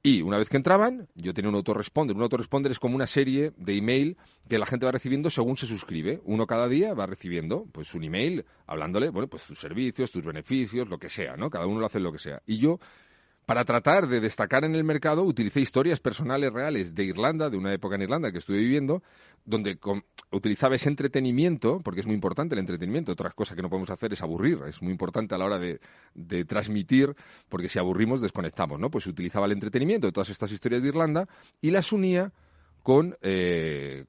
[0.01, 2.15] Y una vez que entraban, yo tenía un autoresponder.
[2.15, 5.65] Un autoresponder es como una serie de email que la gente va recibiendo según se
[5.65, 6.21] suscribe.
[6.23, 10.87] Uno cada día va recibiendo pues un email hablándole, bueno, pues tus servicios, tus beneficios,
[10.87, 11.49] lo que sea, ¿no?
[11.49, 12.41] Cada uno lo hace lo que sea.
[12.45, 12.79] Y yo
[13.49, 17.73] para tratar de destacar en el mercado, utilicé historias personales reales de Irlanda, de una
[17.73, 19.01] época en Irlanda que estuve viviendo,
[19.43, 19.79] donde
[20.29, 24.13] utilizaba ese entretenimiento, porque es muy importante el entretenimiento, otra cosa que no podemos hacer
[24.13, 25.79] es aburrir, es muy importante a la hora de,
[26.45, 27.15] transmitir,
[27.49, 28.91] porque si aburrimos desconectamos, ¿no?
[28.91, 31.27] Pues utilizaba el entretenimiento de todas estas historias de Irlanda
[31.59, 32.31] y las unía
[32.83, 34.05] con, eh,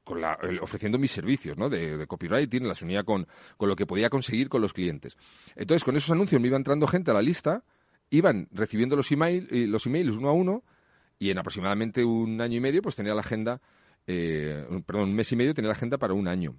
[0.61, 1.71] ofreciendo mis servicios ¿no?
[1.71, 3.27] de, copywriting, las unía con,
[3.57, 5.17] con lo que podía conseguir con los clientes.
[5.57, 7.65] Entonces, con esos anuncios me iba entrando gente a la lista
[8.11, 10.65] iban recibiendo los, email, eh, los emails uno a uno
[11.19, 13.61] y en aproximadamente un año y medio pues tenía la agenda,
[14.07, 16.57] eh, perdón, un mes y medio tenía la agenda para un año.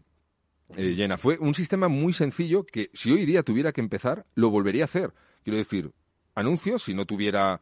[0.77, 1.17] Eh, llena.
[1.17, 4.85] Fue un sistema muy sencillo que si hoy día tuviera que empezar, lo volvería a
[4.85, 5.13] hacer.
[5.43, 5.91] Quiero decir,
[6.33, 7.59] anuncios, si no tuviera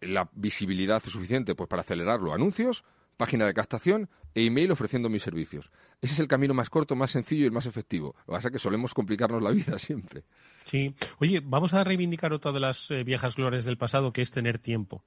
[0.00, 2.84] la visibilidad suficiente pues para acelerarlo, anuncios,
[3.16, 5.70] página de captación e email ofreciendo mis servicios.
[6.00, 8.14] Ese es el camino más corto, más sencillo y el más efectivo.
[8.20, 10.24] Lo que pasa es que solemos complicarnos la vida siempre.
[10.64, 10.94] Sí.
[11.18, 14.58] Oye, vamos a reivindicar otra de las eh, viejas glorias del pasado, que es tener
[14.58, 15.04] tiempo.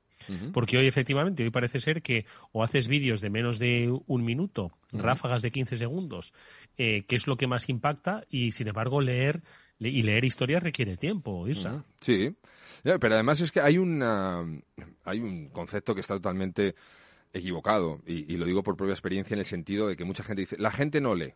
[0.54, 4.72] Porque hoy, efectivamente, hoy parece ser que o haces vídeos de menos de un minuto,
[4.94, 6.34] ráfagas de 15 segundos,
[6.78, 9.42] eh, que es lo que más impacta, y sin embargo, leer
[9.80, 11.84] y leer historias requiere tiempo, Isa.
[12.00, 12.34] Sí.
[12.84, 14.46] Pero además es que hay, una,
[15.04, 16.76] hay un concepto que está totalmente
[17.34, 20.58] equivocado, y, lo digo por propia experiencia en el sentido de que mucha gente dice,
[20.58, 21.34] la gente no lee.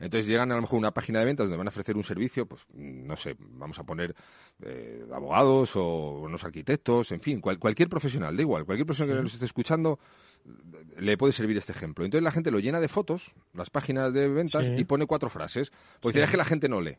[0.00, 2.04] Entonces llegan a lo mejor a una página de ventas donde van a ofrecer un
[2.04, 4.14] servicio, pues no sé, vamos a poner
[4.62, 9.34] eh, abogados o unos arquitectos, en fin, cualquier profesional, da igual, cualquier profesional que nos
[9.34, 9.98] esté escuchando
[10.98, 12.04] le puede servir este ejemplo.
[12.04, 15.72] Entonces la gente lo llena de fotos, las páginas de ventas, y pone cuatro frases.
[16.00, 16.96] Pues es que la gente no lee.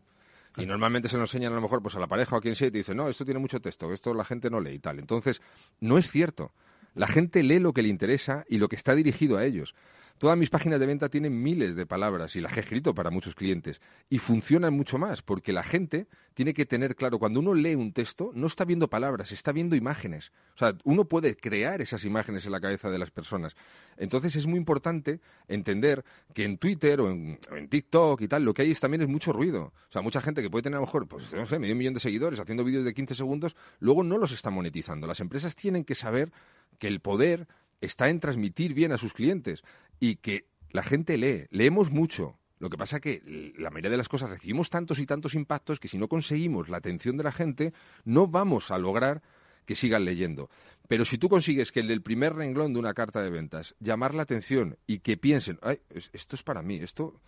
[0.57, 2.55] Y normalmente se lo enseñan a lo mejor pues a la pareja o a quien
[2.55, 4.79] sea y te dicen, no, esto tiene mucho texto, esto la gente no lee y
[4.79, 4.99] tal.
[4.99, 5.41] Entonces,
[5.79, 6.51] no es cierto.
[6.95, 9.75] La gente lee lo que le interesa y lo que está dirigido a ellos.
[10.19, 13.36] Todas mis páginas de venta tienen miles de palabras y las he escrito para muchos
[13.36, 17.75] clientes y funcionan mucho más porque la gente tiene que tener claro, cuando uno lee
[17.75, 20.34] un texto, no está viendo palabras, está viendo imágenes.
[20.56, 23.56] O sea, uno puede crear esas imágenes en la cabeza de las personas.
[23.95, 28.63] Entonces es muy importante entender que en Twitter o en, TikTok y tal, lo que
[28.63, 29.73] hay es, también es mucho ruido.
[29.89, 31.93] O sea, mucha gente que puede tener a lo mejor, pues no sé, medio millón
[31.93, 35.08] de seguidores haciendo vídeos de 15 segundos, luego no los está monetizando.
[35.08, 36.32] Las empresas tienen que saber
[36.79, 37.47] que el poder
[37.81, 39.63] está en transmitir bien a sus clientes
[39.99, 42.37] y que la gente lee, leemos mucho.
[42.59, 45.87] Lo que pasa que la mayoría de las cosas recibimos tantos y tantos impactos que
[45.87, 49.21] si no conseguimos la atención de la gente, no vamos a lograr
[49.65, 50.49] que sigan leyendo.
[50.87, 54.23] Pero si tú consigues que el primer renglón de una carta de ventas llamar la
[54.23, 55.79] atención y que piensen, Ay,
[56.11, 57.21] esto es para mí, esto,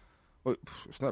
[0.43, 0.57] pues,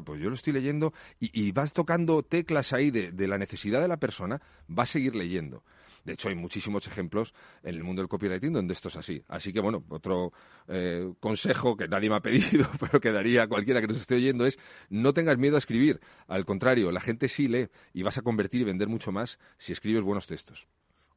[0.04, 3.98] pues, yo lo estoy leyendo y, vas tocando teclas ahí de, la necesidad de la
[3.98, 5.62] persona, va a seguir leyendo.
[6.04, 9.22] De hecho, hay muchísimos ejemplos en el mundo del copywriting donde esto es así.
[9.28, 10.32] Así que, bueno, otro
[10.68, 14.16] eh, consejo que nadie me ha pedido, pero que daría a cualquiera que nos esté
[14.16, 14.58] oyendo es
[14.88, 16.00] no tengas miedo a escribir.
[16.26, 19.72] Al contrario, la gente sí lee y vas a convertir y vender mucho más si
[19.72, 20.66] escribes buenos textos.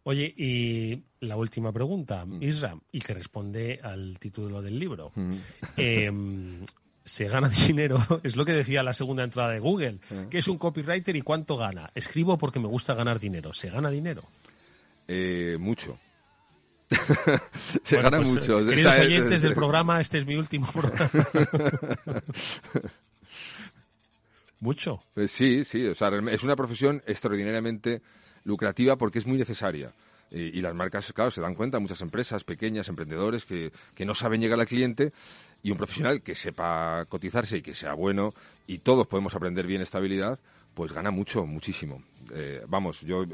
[0.05, 2.43] Oye, y la última pregunta, mm.
[2.43, 5.11] Isra, y que responde al título del libro.
[5.15, 5.31] Mm.
[5.77, 6.65] Em,
[7.05, 10.29] se gana dinero, es lo que decía la segunda entrada de Google, mm.
[10.29, 11.89] que es un copywriter y cuánto gana.
[11.95, 13.53] Escribo porque me gusta ganar dinero.
[13.53, 14.23] ¿Se gana dinero?
[15.15, 15.99] Eh, mucho.
[17.83, 18.61] Se gana pues, mucho.
[18.61, 21.27] Eh, queridos oyentes del programa, este es mi último programa.
[24.59, 25.03] mucho.
[25.13, 25.85] Pues sí, sí.
[25.85, 28.01] O sea, es una profesión extraordinariamente
[28.43, 29.93] lucrativa porque es muy necesaria.
[30.31, 34.41] Y, las marcas, claro, se dan cuenta, muchas empresas pequeñas, emprendedores, que, que, no saben
[34.41, 35.13] llegar al cliente
[35.61, 38.33] y un profesional que sepa cotizarse y que sea bueno
[38.65, 40.39] y todos podemos aprender bien estabilidad,
[40.73, 42.01] pues gana mucho, muchísimo.
[42.33, 43.25] Eh, vamos, yo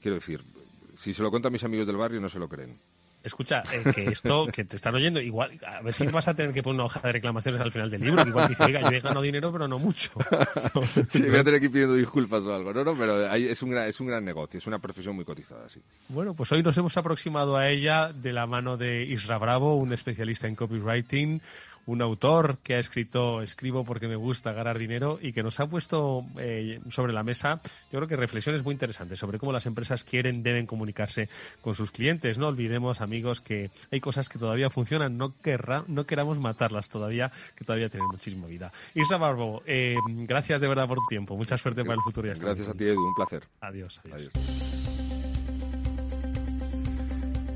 [0.00, 0.42] quiero decir,
[1.00, 2.78] si se lo cuento a mis amigos del barrio, no se lo creen.
[3.22, 6.52] Escucha, eh, que esto que te están oyendo, igual, a ver si vas a tener
[6.52, 8.96] que poner una hoja de reclamaciones al final del libro, que igual dice, oiga, yo
[8.96, 10.12] he ganado dinero, pero no mucho.
[11.08, 13.70] sí, voy a tener que ir pidiendo disculpas o algo, no, no, pero es un
[13.70, 15.80] gran, es un gran negocio, es una profesión muy cotizada, sí.
[16.08, 19.92] Bueno, pues hoy nos hemos aproximado a ella de la mano de Isra Bravo, un
[19.92, 21.42] especialista en copywriting,
[21.88, 25.66] un autor que ha escrito Escribo porque me gusta ganar dinero y que nos ha
[25.66, 30.04] puesto eh, sobre la mesa, yo creo que reflexiones muy interesantes sobre cómo las empresas
[30.04, 31.30] quieren, deben comunicarse
[31.62, 32.36] con sus clientes.
[32.36, 37.32] No olvidemos, amigos, que hay cosas que todavía funcionan, no, querrá, no queramos matarlas todavía,
[37.56, 38.70] que todavía tienen muchísima vida.
[38.94, 41.36] Isra Barbo, eh, gracias de verdad por tu tiempo.
[41.36, 42.28] Mucha suerte para el futuro.
[42.28, 43.00] Y gracias a ti, Edu.
[43.00, 43.44] Un placer.
[43.60, 44.00] adiós.
[44.12, 44.77] adiós.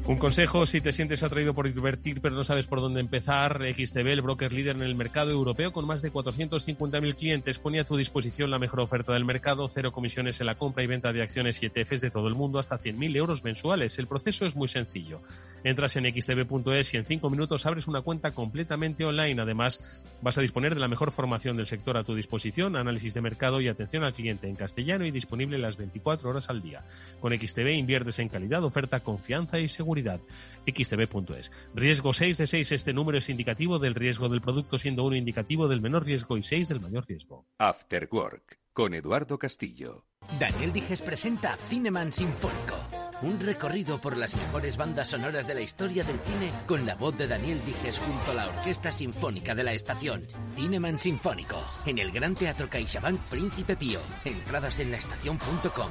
[0.05, 3.61] Un consejo si te sientes atraído por invertir pero no sabes por dónde empezar.
[3.73, 7.85] XTB, el broker líder en el mercado europeo con más de 450.000 clientes, pone a
[7.85, 11.23] tu disposición la mejor oferta del mercado, cero comisiones en la compra y venta de
[11.23, 13.97] acciones y ETFs de todo el mundo hasta 100.000 euros mensuales.
[14.01, 15.21] El proceso es muy sencillo.
[15.63, 19.41] Entras en xtb.es y en cinco minutos abres una cuenta completamente online.
[19.41, 19.79] Además,
[20.21, 23.61] vas a disponer de la mejor formación del sector a tu disposición, análisis de mercado
[23.61, 26.83] y atención al cliente en castellano y disponible las 24 horas al día.
[27.21, 30.21] Con XTB inviertes en calidad, oferta, confianza y seguridad seguridad.
[30.67, 31.51] xtb.es.
[31.75, 32.73] Riesgo 6 de 6.
[32.73, 36.43] Este número es indicativo del riesgo del producto, siendo uno indicativo del menor riesgo y
[36.43, 37.47] 6 del mayor riesgo.
[37.59, 40.07] After Work, con Eduardo Castillo.
[40.39, 42.77] Daniel Dijes presenta Cineman Sinfónico.
[43.23, 47.17] Un recorrido por las mejores bandas sonoras de la historia del cine con la voz
[47.19, 50.27] de Daniel Dijes junto a la Orquesta Sinfónica de la Estación.
[50.55, 51.61] Cineman Sinfónico.
[51.87, 54.01] En el Gran Teatro CaixaBank Príncipe Pío.
[54.25, 55.91] Entradas en laestacion.com.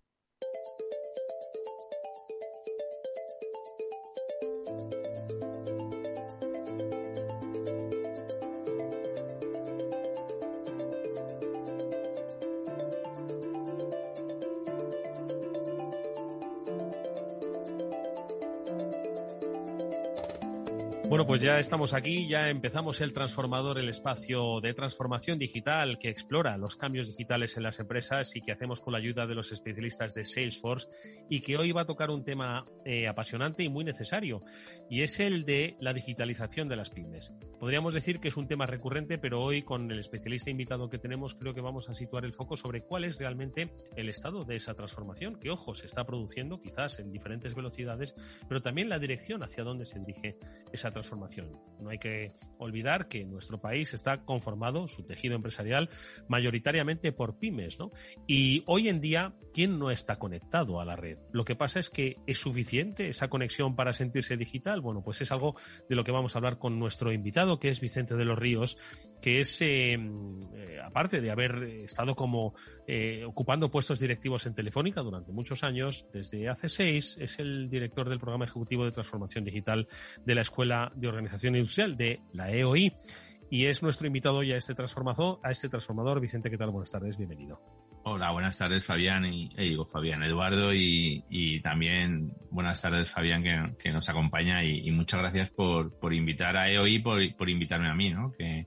[21.31, 26.57] Pues ya estamos aquí, ya empezamos el transformador, el espacio de transformación digital que explora
[26.57, 30.13] los cambios digitales en las empresas y que hacemos con la ayuda de los especialistas
[30.13, 30.89] de Salesforce
[31.29, 34.43] y que hoy va a tocar un tema eh, apasionante y muy necesario
[34.89, 37.31] y es el de la digitalización de las pymes.
[37.61, 41.35] Podríamos decir que es un tema recurrente, pero hoy con el especialista invitado que tenemos
[41.35, 44.73] creo que vamos a situar el foco sobre cuál es realmente el estado de esa
[44.73, 48.15] transformación, que ojo, se está produciendo quizás en diferentes velocidades,
[48.49, 50.35] pero también la dirección hacia dónde se dirige
[50.73, 51.20] esa transformación
[51.79, 55.89] No hay que olvidar que nuestro país está conformado, su tejido empresarial,
[56.27, 57.91] mayoritariamente por pymes, ¿no?
[58.27, 61.17] Y hoy en día, ¿quién no está conectado a la red?
[61.31, 64.81] Lo que pasa es que es suficiente esa conexión para sentirse digital.
[64.81, 65.55] Bueno, pues es algo
[65.89, 68.77] de lo que vamos a hablar con nuestro invitado, que es Vicente de los Ríos,
[69.21, 72.53] que es, eh, eh, aparte de haber estado como
[72.87, 78.07] eh, ocupando puestos directivos en Telefónica durante muchos años, desde hace seis, es el director
[78.07, 79.87] del programa ejecutivo de transformación digital
[80.25, 82.93] de la Escuela de Organización Industrial de la EOI
[83.49, 86.19] y es nuestro invitado ya a este transformador, a este transformador.
[86.19, 86.71] Vicente, ¿qué tal?
[86.71, 87.59] Buenas tardes, bienvenido.
[88.03, 93.43] Hola, buenas tardes Fabián y eh, digo Fabián, Eduardo y, también buenas tardes Fabián
[93.77, 97.93] que, nos acompaña y, muchas gracias por, por invitar a EOI, por, por invitarme a
[97.93, 98.31] mí, ¿no?
[98.31, 98.65] que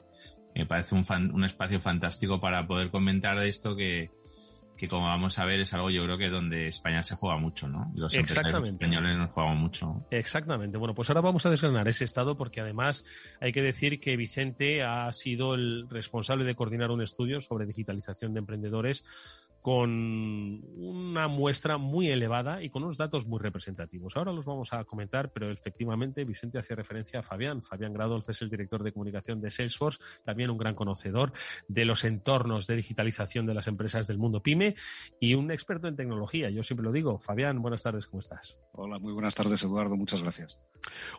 [0.54, 4.10] me parece un, un espacio fantástico para poder comentar esto que,
[4.76, 7.68] que como vamos a ver es algo yo creo que donde España se juega mucho,
[7.68, 7.92] ¿no?
[7.94, 10.06] Los españoles nos juegan mucho.
[10.10, 10.78] Exactamente.
[10.78, 13.04] Bueno, pues ahora vamos a desgranar ese estado porque además
[13.40, 18.34] hay que decir que Vicente ha sido el responsable de coordinar un estudio sobre digitalización
[18.34, 19.04] de emprendedores
[19.64, 24.14] con una muestra muy elevada y con unos datos muy representativos.
[24.14, 27.62] Ahora los vamos a comentar, pero efectivamente Vicente hacía referencia a Fabián.
[27.62, 31.32] Fabián Gradolf es el director de comunicación de Salesforce, también un gran conocedor
[31.66, 34.74] de los entornos de digitalización de las empresas del mundo pyme
[35.18, 36.50] y un experto en tecnología.
[36.50, 37.18] Yo siempre lo digo.
[37.18, 38.58] Fabián, buenas tardes, ¿cómo estás?
[38.72, 39.96] Hola, muy buenas tardes, Eduardo.
[39.96, 40.60] Muchas gracias.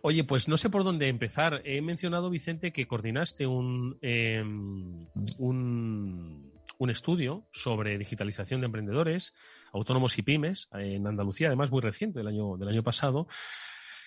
[0.04, 1.64] Oye, pues no sé por dónde empezar.
[1.66, 5.08] He mencionado, Vicente, que coordinaste un, em,
[5.40, 9.34] un un estudio sobre digitalización de emprendedores,
[9.74, 13.28] autónomos y pymes en Andalucía, además muy reciente, del año, del año pasado,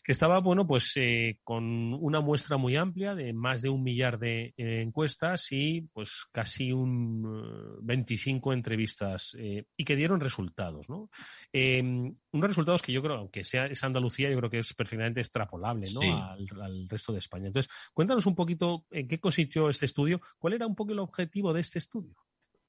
[0.09, 4.19] que estaba, bueno, pues eh, con una muestra muy amplia de más de un millar
[4.19, 11.11] de eh, encuestas y pues casi un 25 eh, entrevistas y que dieron resultados, ¿no?
[11.53, 15.87] Unos resultados que yo creo, aunque sea es Andalucía, yo creo que es perfectamente extrapolable,
[15.93, 16.01] ¿no?
[16.01, 17.49] Al, al, resto de España.
[17.49, 21.53] Entonces, cuéntanos un poquito en qué consistió este estudio, cuál era un poco el objetivo
[21.53, 22.17] de este estudio.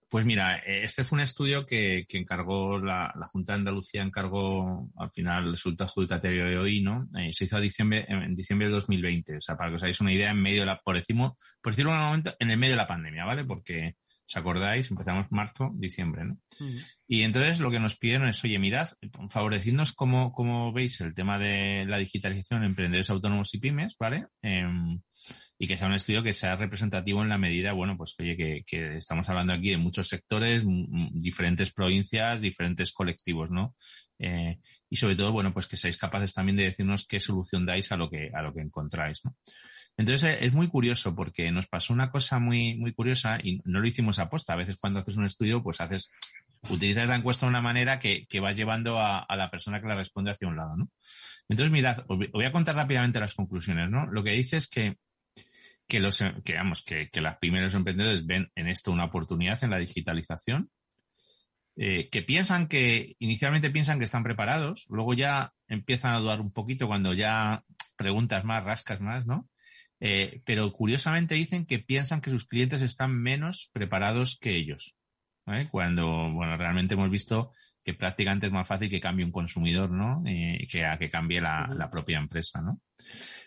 [0.10, 5.12] Pues mira, eh, este fue un estudio que, encargó la, Junta de Andalucía, encargó al
[5.12, 7.07] final resulta adjudicatario de hoy, ¿no?
[7.16, 9.38] Eh, se hizo a diciembre, en diciembre de 2020.
[9.38, 11.74] O sea, para que os hagáis una idea, en medio de la, por decirlo, por
[11.74, 13.45] decirlo un momento, en el medio de la pandemia, ¿vale?
[13.45, 13.97] Porque,
[14.28, 14.89] ¿os acordáis?
[14.89, 16.39] Empezamos marzo, diciembre, ¿no?
[17.07, 18.89] Y entonces lo que nos pidieron es, oye, mirad,
[19.30, 24.26] favorecidnos cómo, cómo veis el tema de la digitalización en emprendedores autónomos y pymes, ¿vale?
[24.41, 24.99] Em,
[25.62, 28.97] y que sea un estudio que sea representativo en la medida, bueno, pues oye, que,
[28.97, 30.64] estamos hablando aquí de muchos sectores,
[31.12, 33.76] diferentes provincias, diferentes colectivos, ¿no?
[34.20, 34.57] Eh,
[34.89, 37.97] y sobre todo, bueno, pues que seáis capaces también de decirnos qué solución dais a
[37.97, 39.36] lo que, a lo que encontráis, ¿no?
[39.97, 43.88] Entonces es muy curioso porque nos pasó una cosa muy, muy curiosa y no lo
[43.88, 44.53] hicimos a posta.
[44.53, 46.10] A veces cuando haces un estudio, pues haces,
[46.70, 49.89] utilizas la encuesta de una manera que, que va llevando a, a, la persona que
[49.89, 50.89] la responde hacia un lado, ¿no?
[51.49, 54.05] Entonces, mirad, os voy a contar rápidamente las conclusiones, ¿no?
[54.05, 54.95] Lo que dice es que
[55.89, 59.71] que los que, vamos, que, que las primeros emprendedores ven en esto una oportunidad en
[59.71, 60.69] la digitalización,
[61.75, 66.53] eh, que piensan que, inicialmente piensan que están preparados, luego ya empiezan a dudar un
[66.53, 67.63] poquito cuando ya
[67.97, 69.49] preguntas más, rascas más, ¿no?
[69.99, 74.95] Eh, pero curiosamente dicen que piensan que sus clientes están menos preparados que ellos.
[75.71, 77.51] Cuando, bueno, realmente hemos visto
[77.89, 80.21] que prácticamente es más fácil que cambie un consumidor, ¿no?
[80.25, 82.81] Eh, que a que cambie la, la propia empresa, ¿no?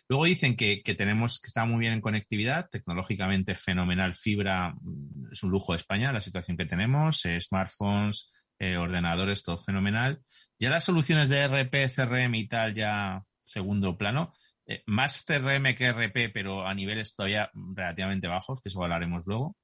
[0.08, 5.42] Luego dicen que, tenemos que estar muy bien en conectividad, tecnológicamente fenomenal, fibra mm, es
[5.42, 10.20] un lujo de España, la situación que tenemos, eh, smartphones, eh, ordenadores, todo fenomenal.
[10.58, 14.32] Ya las soluciones de RP, CRM y tal, ya segundo plano.
[14.66, 19.56] Eh, más CRM que RP, pero a niveles todavía relativamente bajos, que eso hablaremos luego.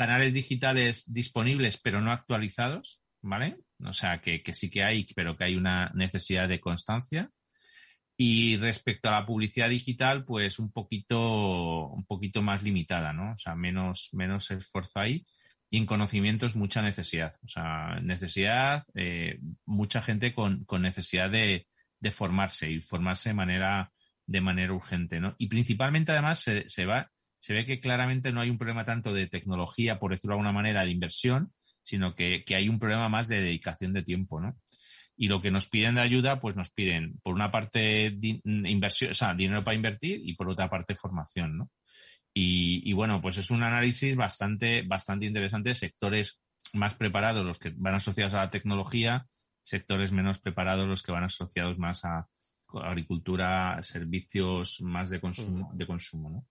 [0.00, 3.58] Canales digitales disponibles, pero no actualizados, ¿vale?
[3.84, 7.28] O sea, que, que sí que hay, pero que hay una necesidad de constancia.
[8.16, 13.32] Y respecto a la publicidad digital, pues un poquito, un poquito más limitada, ¿no?
[13.32, 15.26] O sea, menos, menos esfuerzo ahí.
[15.68, 17.34] Y en conocimientos mucha necesidad.
[17.44, 21.66] O sea, necesidad, eh, mucha gente con, con necesidad de,
[22.00, 23.92] de, formarse y formarse de manera,
[24.26, 25.34] de manera urgente, ¿no?
[25.36, 27.10] Y principalmente además se, se va,
[27.40, 30.52] se ve que claramente no hay un problema tanto de tecnología, por decirlo de alguna
[30.52, 34.56] manera, de inversión, sino que, que hay un problema más de dedicación de tiempo, ¿no?
[35.20, 38.06] y lo que nos piden de ayuda, pues nos piden, por una parte,
[38.42, 41.70] inversión, o sea, dinero para invertir y por otra parte, formación, ¿no?
[42.32, 45.74] Y, bueno, pues es un análisis bastante, bastante interesante.
[45.74, 46.40] Sectores
[46.72, 49.26] más preparados, los que van asociados a la tecnología,
[49.62, 52.26] sectores menos preparados, los que van asociados más a
[52.82, 56.46] agricultura, servicios más de consumo, de consumo ¿no?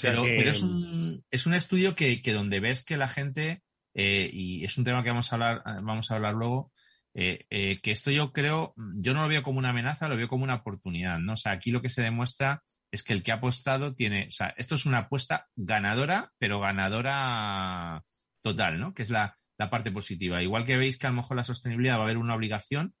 [0.00, 3.62] pero, es, un, es un estudio que, que donde ves que la gente,
[3.94, 6.72] eh, y es un tema que vamos a hablar, vamos a hablar luego,
[7.14, 10.28] eh, eh, que esto yo creo, yo no lo veo como una amenaza, lo veo
[10.28, 11.34] como una oportunidad, ¿no?
[11.34, 14.32] O sea, aquí lo que se demuestra es que el que ha apostado tiene, o
[14.32, 18.02] sea, esto es una apuesta ganadora, pero ganadora
[18.42, 18.94] total, ¿no?
[18.94, 20.42] Que es la, la parte positiva.
[20.42, 22.94] Igual que veis que a lo mejor la sostenibilidad va a haber una obligación,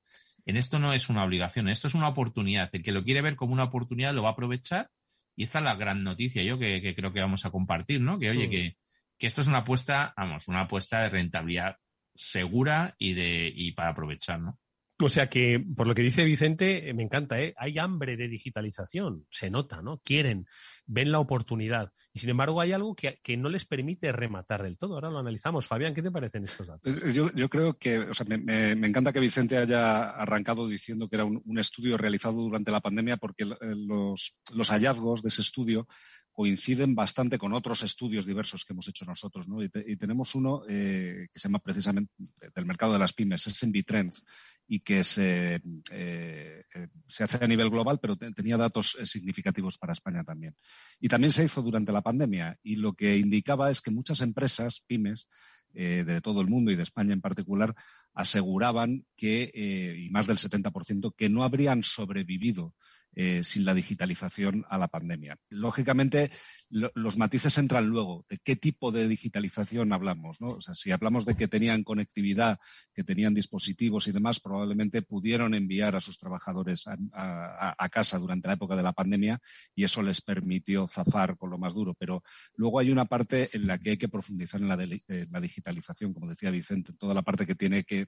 [0.46, 2.70] en esto no es una obligación, esto es una oportunidad.
[2.72, 4.90] El que lo quiere ver como una oportunidad lo va a aprovechar
[5.36, 8.18] y esta es la gran noticia yo que, creo que vamos a compartir, ¿no?
[8.18, 8.50] Que oye, mm.
[8.50, 8.76] que,
[9.18, 11.76] que esto es una apuesta, vamos, una apuesta de rentabilidad
[12.14, 14.58] segura y, de, y para aprovechar, ¿no?
[15.00, 17.54] O sea que, por lo que dice Vicente, eh, me encanta, ¿eh?
[17.56, 19.98] Hay hambre de digitalización, se nota, ¿no?
[20.04, 20.46] Quieren,
[20.86, 21.92] ven la oportunidad.
[22.12, 24.94] Y sin embargo, hay algo que, no les permite rematar del todo.
[24.94, 25.66] Ahora lo analizamos.
[25.66, 27.02] Fabián, ¿qué te parecen estos datos?
[27.02, 31.24] Eh, yo, creo que, o sea, me, encanta que Vicente haya arrancado diciendo que era
[31.24, 35.86] un, estudio realizado durante la pandemia porque los, los hallazgos de ese estudio
[36.32, 39.48] coinciden bastante con otros estudios diversos que hemos hecho nosotros.
[39.48, 39.62] ¿no?
[39.62, 42.12] Y, tenemos uno eh, que se llama precisamente
[42.54, 44.24] del mercado de las pymes, SMB Trends,
[44.66, 45.60] y que se,
[45.90, 46.64] eh,
[47.08, 50.54] se hace a nivel global, pero tenía datos significativos para España también.
[51.00, 54.82] Y también se hizo durante la pandemia y lo que indicaba es que muchas empresas,
[54.86, 55.28] pymes,
[55.72, 57.76] de todo el mundo y de España en particular,
[58.12, 59.52] aseguraban que,
[59.96, 62.74] y más del 70%, que no habrían sobrevivido
[63.16, 65.36] eh, sin la digitalización a la pandemia.
[65.48, 66.30] Lógicamente,
[66.68, 68.24] los matices entran luego.
[68.28, 70.40] ¿De qué tipo de digitalización hablamos?
[70.40, 70.50] ¿no?
[70.50, 72.60] O sea, si hablamos de que tenían conectividad,
[72.94, 78.54] que tenían dispositivos y demás, probablemente pudieron enviar a sus trabajadores a, casa durante la
[78.54, 79.40] época de la pandemia
[79.74, 81.94] y eso les permitió zafar con lo más duro.
[81.94, 82.22] Pero
[82.54, 86.28] luego hay una parte en la que hay que profundizar en la, la digitalización, como
[86.28, 88.06] decía Vicente, toda la parte que tiene que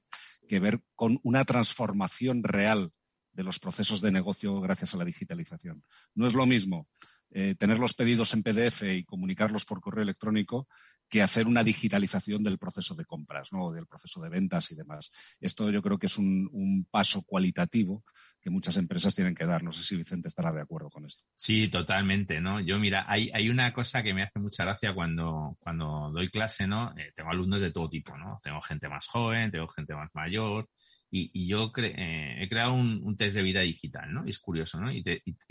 [0.61, 2.93] ver con una transformación real
[3.33, 5.83] de los procesos de negocio gracias a la digitalización.
[6.15, 6.89] No es lo mismo
[7.35, 10.69] eh, tener los pedidos en PDF y comunicarlos por correo electrónico
[11.09, 13.71] que hacer una digitalización del proceso de compras, ¿no?
[13.71, 15.11] del proceso de ventas y demás.
[15.41, 18.05] Esto yo creo que es un, paso cualitativo
[18.41, 19.63] que muchas empresas tienen que dar.
[19.63, 21.25] No sé si Vicente estará de acuerdo con esto.
[21.35, 22.61] Sí, totalmente, ¿no?
[22.61, 26.67] Yo, mira, hay, hay una cosa que me hace mucha gracia cuando, cuando doy clase,
[26.67, 26.93] ¿no?
[26.99, 28.41] Eh, tengo alumnos de todo tipo, ¿no?
[28.43, 30.69] Tengo gente más joven, tengo gente más mayor,
[31.15, 34.27] y, yo eh, he creado un, test de vida digital, ¿no?
[34.27, 34.91] Y es curioso, ¿no?
[34.91, 35.03] Y,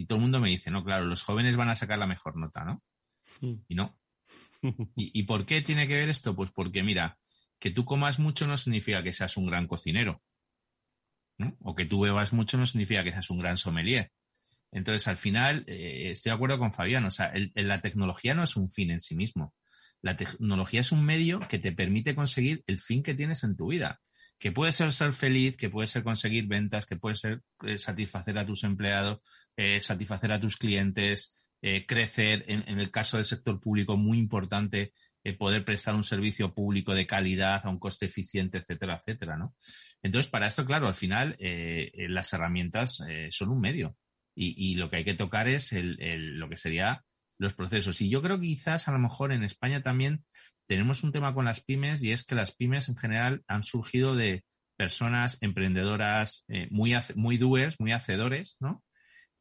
[0.07, 2.65] todo el mundo me dice, no, claro, los jóvenes van a sacar la mejor nota,
[2.65, 2.83] ¿no?
[3.41, 3.61] Hmm.
[3.67, 3.95] Y no.
[4.95, 6.35] ¿Y, por qué tiene que ver esto?
[6.35, 7.19] Pues porque, mira,
[7.59, 10.23] que tú comas mucho no significa que seas un gran cocinero,
[11.37, 11.55] ¿no?
[11.59, 14.11] O que tú bebas mucho no significa que seas un gran sommelier.
[14.71, 18.55] Entonces, al final, eh, estoy de acuerdo con Fabián, o sea, la tecnología no es
[18.55, 19.53] un fin en sí mismo.
[20.01, 23.67] La tecnología es un medio que te permite conseguir el fin que tienes en tu
[23.67, 23.99] vida
[24.41, 28.39] que puede ser ser feliz, que puede ser conseguir ventas, que puede ser eh, satisfacer
[28.39, 29.19] a tus empleados,
[29.55, 34.93] eh, satisfacer a tus clientes, eh, crecer, en, el caso del sector público, muy importante,
[35.37, 39.53] poder prestar un servicio público de calidad a un coste eficiente, etcétera, etcétera, ¿no?
[40.01, 43.95] Entonces, para esto, claro, al final las herramientas son un medio
[44.33, 47.03] y, lo que hay que tocar es lo que sería
[47.37, 48.01] los procesos.
[48.01, 50.23] Y yo creo que quizás a lo mejor en España también
[50.71, 54.15] tenemos un tema con las pymes y es que las pymes en general han surgido
[54.15, 54.45] de
[54.77, 57.37] personas emprendedoras eh, muy, muy
[57.77, 58.81] muy hacedores, ¿no?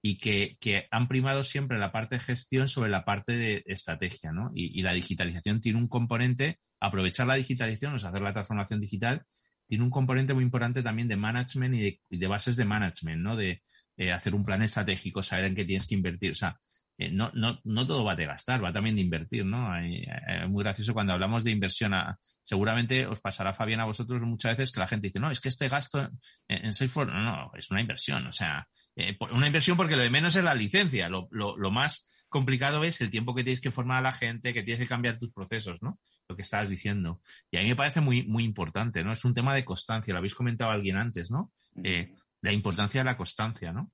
[0.03, 4.51] Y que, han primado siempre la parte de gestión sobre la parte de estrategia, ¿no?
[4.53, 9.23] Y, la digitalización tiene un componente, aprovechar la digitalización, o sea, hacer la transformación digital,
[9.69, 13.37] tiene un componente muy importante también de management y de, bases de management, ¿no?
[13.37, 13.63] De
[13.97, 16.33] eh, hacer un plan estratégico, saber en qué tienes que invertir.
[16.33, 16.59] O sea,
[17.01, 19.75] eh, no, no, no todo va de gastar, va también de invertir, ¿no?
[19.75, 21.95] Es muy gracioso cuando hablamos de inversión.
[22.43, 25.49] seguramente os pasará, Fabián, a vosotros muchas veces que la gente dice, no, es que
[25.49, 26.11] este gasto
[26.47, 28.27] en, Salesforce, no, no, es una inversión.
[28.27, 31.09] O sea, eh, una inversión porque lo de menos es la licencia.
[31.09, 34.53] Lo, lo, lo, más complicado es el tiempo que tienes que formar a la gente,
[34.53, 35.99] que tienes que cambiar tus procesos, ¿no?
[36.29, 37.23] Lo que estabas diciendo.
[37.51, 39.15] Y a mí me parece muy, muy importante, ¿no?
[39.15, 40.13] Es un tema de constancia.
[40.13, 41.51] Lo habéis comentado alguien antes, ¿no?
[41.83, 43.91] Eh, la importancia de la constancia, ¿no?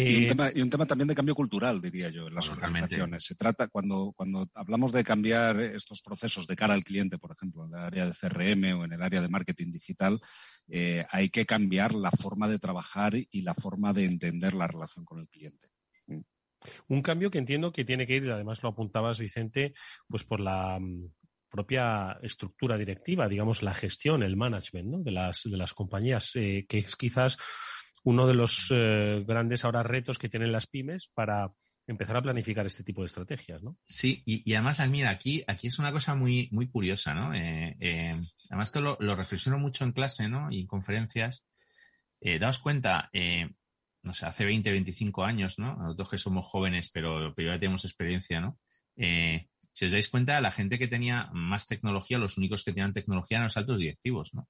[0.00, 3.24] Y, un tema, y, un tema, también de cambio cultural, diría yo, en las organizaciones.
[3.24, 7.64] Se trata, cuando, cuando hablamos de cambiar estos procesos de cara al cliente, por ejemplo,
[7.64, 10.20] en el área de CRM o en el área de marketing digital,
[10.68, 15.04] eh, hay que cambiar la forma de trabajar y la forma de entender la relación
[15.04, 15.68] con el cliente.
[16.88, 19.74] Un cambio que entiendo que tiene que ir, además lo apuntabas, Vicente,
[20.08, 21.10] pues por la mm,
[21.50, 24.98] propia estructura directiva, digamos, la gestión, el management ¿no?
[25.02, 27.36] de, las, de las compañías, eh, que es quizás
[28.04, 31.52] uno de los eh, grandes ahora retos que tienen las pymes para
[31.86, 33.76] empezar a planificar este tipo de estrategias, ¿no?
[33.84, 37.34] Sí, y, además, mira, aquí, aquí es una cosa muy, muy curiosa, ¿no?
[37.34, 38.14] Eh, eh,
[38.48, 40.50] además, esto lo, lo, reflexiono mucho en clase, ¿no?
[40.50, 41.44] Y en conferencias.
[42.40, 43.10] daos cuenta,
[44.02, 45.76] no sé, hace 20, 25 años, ¿no?
[45.76, 48.58] Nosotros que somos jóvenes, pero, pero ya tenemos experiencia, ¿no?
[49.72, 53.38] si os dais cuenta, la gente que tenía más tecnología, los únicos que tenían tecnología
[53.38, 54.48] eran los altos directivos, ¿no?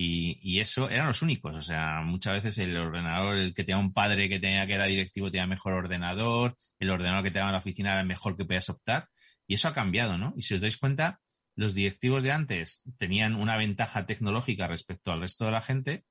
[0.00, 1.56] Y, eso eran los únicos.
[1.56, 4.86] O sea, muchas veces el ordenador, el que tenía un padre que tenía que era
[4.86, 8.44] directivo tenía mejor ordenador, el ordenador que tenía en la oficina era el mejor que
[8.44, 9.08] podías optar.
[9.46, 10.34] Y eso ha cambiado, ¿no?
[10.36, 11.20] Y si os dais cuenta,
[11.56, 16.04] los directivos de antes tenían una ventaja tecnológica respecto al resto de la gente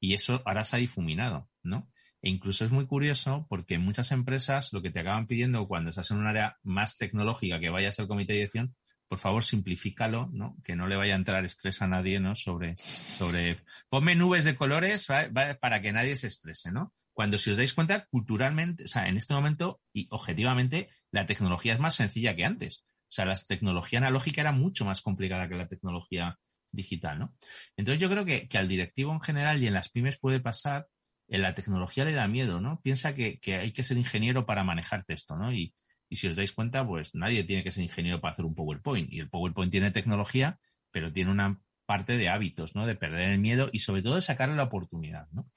[0.00, 1.90] y eso ahora se ha difuminado, ¿no?
[2.22, 6.10] E incluso es muy curioso porque muchas empresas lo que te acaban pidiendo cuando estás
[6.10, 8.74] en un área más tecnológica que vayas al comité de dirección
[9.08, 10.56] por favor, simplifícalo, ¿no?
[10.64, 12.34] Que no le vaya a entrar estrés a nadie, ¿no?
[12.34, 16.92] Sobre, sobre, ponme nubes de colores para que nadie se estrese, ¿no?
[17.12, 21.72] Cuando si os dais cuenta, culturalmente, o sea, en este momento y objetivamente, la tecnología
[21.72, 22.84] es más sencilla que antes.
[23.02, 26.38] O sea, la tecnología analógica era mucho más complicada que la tecnología
[26.72, 27.34] digital, ¿no?
[27.76, 30.88] Entonces yo creo que, que al directivo en general y en las pymes puede pasar,
[31.28, 32.80] en la tecnología le da miedo, ¿no?
[32.82, 35.52] Piensa que, que hay que ser ingeniero para manejarte esto, ¿no?
[35.52, 35.74] Y,
[36.08, 39.12] y si os dais cuenta, pues nadie tiene que ser ingeniero para hacer un PowerPoint.
[39.12, 40.58] Y el PowerPoint tiene tecnología,
[40.90, 42.86] pero tiene una parte de hábitos, ¿no?
[42.86, 45.48] De perder el miedo y sobre todo de sacarle la oportunidad, ¿no?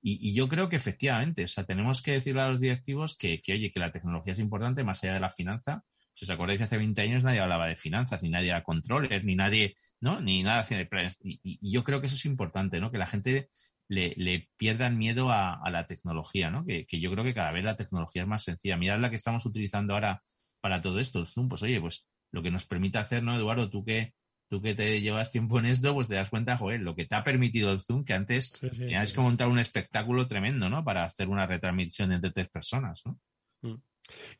[0.00, 3.72] Y, yo creo que efectivamente, o sea, tenemos que decirle a los directivos que, oye,
[3.72, 5.82] que la tecnología es importante más allá de la finanza.
[6.14, 9.34] Si os acordáis, hace 20 años nadie hablaba de finanzas, ni nadie era controles, ni
[9.34, 10.20] nadie, ¿no?
[10.20, 10.88] Ni nada hacía de
[11.22, 12.90] y, y, yo creo que eso es importante, ¿no?
[12.92, 13.48] Que la gente
[13.88, 16.64] le, le pierda miedo a, la tecnología, ¿no?
[16.64, 18.76] Que, yo creo que cada vez la tecnología es más sencilla.
[18.76, 20.22] Mirad la que estamos utilizando ahora
[20.60, 23.70] para todo esto, el Zoom, pues oye, pues lo que nos permite hacer, ¿no, Eduardo?
[23.70, 24.12] Tú que
[24.50, 27.14] tú que te llevas tiempo en esto, pues te das cuenta, joder, lo que te
[27.14, 30.82] ha permitido el Zoom, que antes tenías que montar un espectáculo tremendo, ¿no?
[30.84, 33.18] Para hacer una retransmisión entre tres personas, ¿no?
[33.62, 33.82] Mm.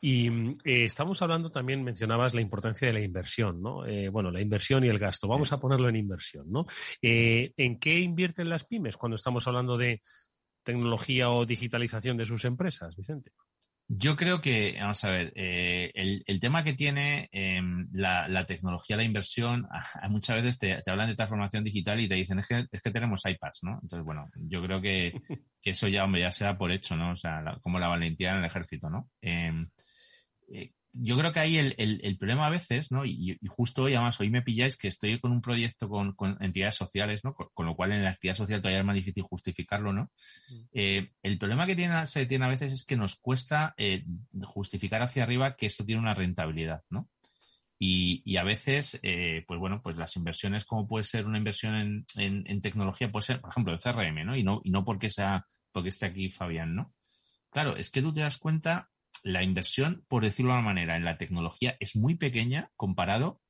[0.01, 3.87] Y eh, estamos hablando también, mencionabas la importancia de la inversión, ¿no?
[3.87, 5.29] Eh, bueno, la inversión y el gasto.
[5.29, 6.67] Vamos a ponerlo en inversión, ¿no?
[7.03, 10.03] Eh, ¿En qué invierten las pymes cuando estamos hablando de
[10.63, 13.33] tecnología o digitalización de sus empresas, Vicente?
[13.91, 19.03] Yo creo que, vamos a ver, eh, el, tema que tiene em, la, tecnología, la
[19.03, 19.67] inversión,
[20.11, 23.25] muchas veces te, hablan de transformación digital y te dicen, es que, es que tenemos
[23.25, 23.79] iPads, ¿no?
[23.83, 25.15] Entonces, bueno, yo creo que,
[25.63, 27.13] eso ya, hombre, ya se da por hecho, ¿no?
[27.13, 29.09] O sea, como la valentía en el ejército, ¿no?
[29.23, 29.71] Em,
[30.53, 33.05] eh, yo creo que ahí el, el, problema a veces, ¿no?
[33.05, 37.23] Y, justo hoy, además, hoy me pilláis que estoy con un proyecto con, entidades sociales,
[37.25, 37.35] ¿no?
[37.35, 40.11] Con, lo cual en la actividad social todavía es más difícil justificarlo, ¿no?
[40.51, 40.55] Mm.
[40.73, 44.05] Eh, el problema que tiene, se tiene a veces es que nos cuesta eh,
[44.43, 47.09] justificar hacia arriba que esto tiene una rentabilidad, ¿no?
[47.79, 51.75] Y, y a veces, eh, pues bueno, pues las inversiones, como puede ser una inversión
[51.77, 54.37] en, en, en, tecnología, puede ser, por ejemplo, de CRM, ¿no?
[54.37, 56.93] Y no, y no porque sea, porque esté aquí Fabián, ¿no?
[57.51, 58.91] Claro, es que tú te das cuenta
[59.23, 63.41] la inversión, por decirlo de una manera, en la tecnología es muy pequeña comparado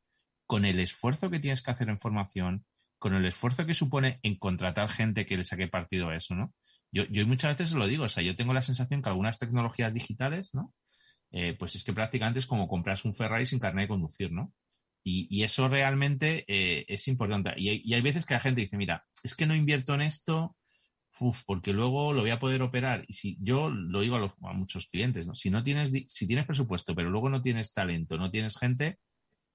[0.46, 2.64] con el esfuerzo que tienes que hacer en formación,
[2.98, 6.52] con el esfuerzo que supone en contratar gente que le saque partido a eso, ¿no?
[6.90, 9.92] Yo, yo muchas veces lo digo, o sea, yo tengo la sensación que algunas tecnologías
[9.92, 10.72] digitales, ¿no?
[11.30, 14.52] Eh, pues es que prácticamente es como compras un Ferrari sin carnet de conducir, ¿no?
[15.04, 17.54] Y, eso realmente eh, es importante.
[17.56, 20.02] Y hay, y hay, veces que la gente dice, mira, es que no invierto en
[20.02, 20.57] esto
[21.20, 23.04] Uf, porque luego lo voy a poder operar.
[23.08, 25.34] Y si yo lo digo a, muchos clientes, ¿no?
[25.34, 28.98] Si no tienes, si tienes presupuesto, pero luego no tienes talento, no tienes gente,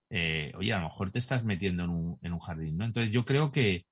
[0.10, 2.86] eh, oye, a lo mejor te estás metiendo en un, en un jardín, ¿no?
[2.86, 3.86] Entonces yo creo que,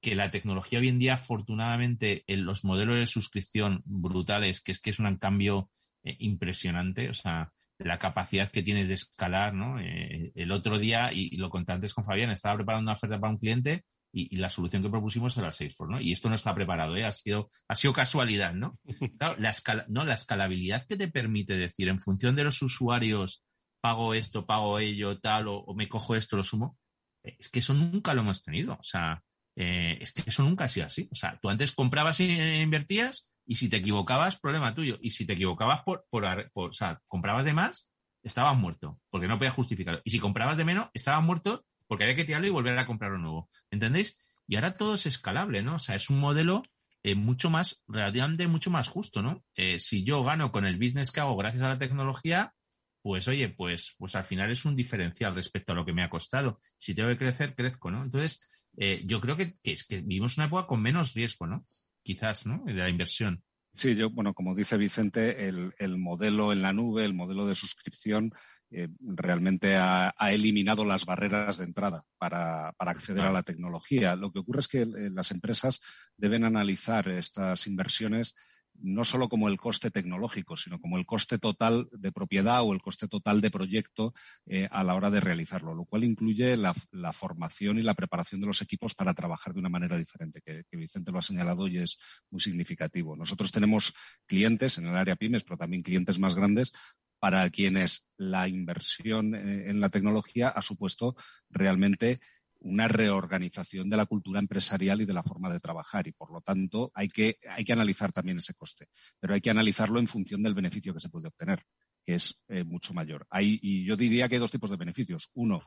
[0.00, 4.80] que, la tecnología hoy en día, afortunadamente, en los modelos de suscripción brutales, que es
[4.80, 5.70] que es un cambio
[6.04, 9.78] eh, impresionante, o sea, la capacidad que tienes de escalar, ¿no?
[9.80, 13.20] Eh, el otro día, y, y, lo conté antes con Fabián, estaba preparando una oferta
[13.20, 13.84] para un cliente
[14.30, 16.00] y, la solución que propusimos era Salesforce, ¿no?
[16.00, 17.04] Y esto no está preparado, ¿eh?
[17.04, 18.78] ha, sido, ha sido casualidad, ¿no?
[19.18, 19.52] Claro, la,
[19.88, 23.44] no, la escalabilidad que te permite decir, en función de los usuarios,
[23.80, 26.76] pago esto, pago ello, tal, o, me cojo esto, lo sumo,
[27.22, 28.74] es que eso nunca lo hemos tenido.
[28.74, 29.22] O sea,
[29.56, 31.08] eh, es que eso nunca ha sido así.
[31.10, 34.98] O sea, tú antes comprabas e invertías y si te equivocabas, problema tuyo.
[35.00, 37.90] Y si te equivocabas por, por, por o sea, comprabas de más,
[38.22, 40.00] estabas muerto, porque no podías justificarlo.
[40.04, 43.18] Y si comprabas de menos, estabas muerto porque había que tirarlo y volver a comprarlo
[43.18, 43.48] nuevo.
[43.70, 44.18] ¿Entendéis?
[44.46, 45.76] Y ahora todo es escalable, ¿no?
[45.76, 46.62] O sea, es un modelo
[47.02, 49.44] eh, mucho más, relativamente mucho más justo, ¿no?
[49.56, 52.54] Eh, si yo gano con el business que hago gracias a la tecnología,
[53.02, 56.10] pues oye, pues, pues al final es un diferencial respecto a lo que me ha
[56.10, 56.60] costado.
[56.76, 58.02] Si tengo que crecer, crezco, ¿no?
[58.02, 58.40] Entonces,
[58.76, 61.64] eh, yo creo que, es que vivimos una época con menos riesgo, ¿no?
[62.02, 62.62] Quizás, ¿no?
[62.64, 63.42] De la inversión.
[63.72, 67.54] Sí, yo, bueno, como dice Vicente, el, el modelo en la nube, el modelo de
[67.54, 68.32] suscripción,
[68.70, 74.16] eh, realmente ha, eliminado las barreras de entrada para, acceder a la tecnología.
[74.16, 75.80] Lo que ocurre es que eh, las empresas
[76.16, 78.34] deben analizar estas inversiones
[78.80, 82.80] no solo como el coste tecnológico, sino como el coste total de propiedad o el
[82.80, 84.12] coste total de proyecto
[84.46, 86.74] eh, a la hora de realizarlo, lo cual incluye la,
[87.12, 90.76] formación y la preparación de los equipos para trabajar de una manera diferente, que, que,
[90.76, 91.98] Vicente lo ha señalado y es
[92.30, 93.16] muy significativo.
[93.16, 93.94] Nosotros tenemos
[94.26, 96.72] clientes en el área pymes, pero también clientes más grandes
[97.18, 101.16] para quienes la inversión eh, en la tecnología ha supuesto
[101.50, 102.20] realmente
[102.60, 106.40] una reorganización de la cultura empresarial y de la forma de trabajar y por lo
[106.40, 108.88] tanto hay que, hay que analizar también ese coste,
[109.20, 111.62] pero hay que analizarlo en función del beneficio que se puede obtener,
[112.04, 113.26] que es eh, mucho mayor.
[113.30, 115.30] Hay, y yo diría que hay dos tipos de beneficios.
[115.34, 115.62] Uno,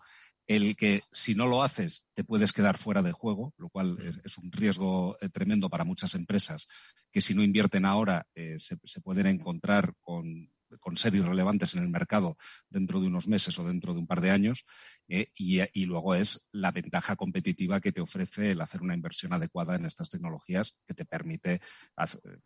[0.47, 4.38] el que si no lo haces te puedes quedar fuera de juego, lo cual es,
[4.38, 6.68] un riesgo eh, tremendo para muchas empresas
[7.10, 10.49] que si no invierten ahora se, se pueden encontrar con
[10.80, 12.38] con ser irrelevantes en el mercado
[12.69, 14.65] dentro de unos meses o dentro de un par de años.
[15.07, 19.76] Eh, y, luego es la ventaja competitiva que te ofrece el hacer una inversión adecuada
[19.76, 21.61] en estas tecnologías que te permite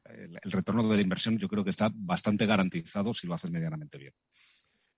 [0.06, 1.38] el, retorno de la inversión.
[1.38, 4.14] Yo creo que está bastante garantizado si lo haces medianamente bien.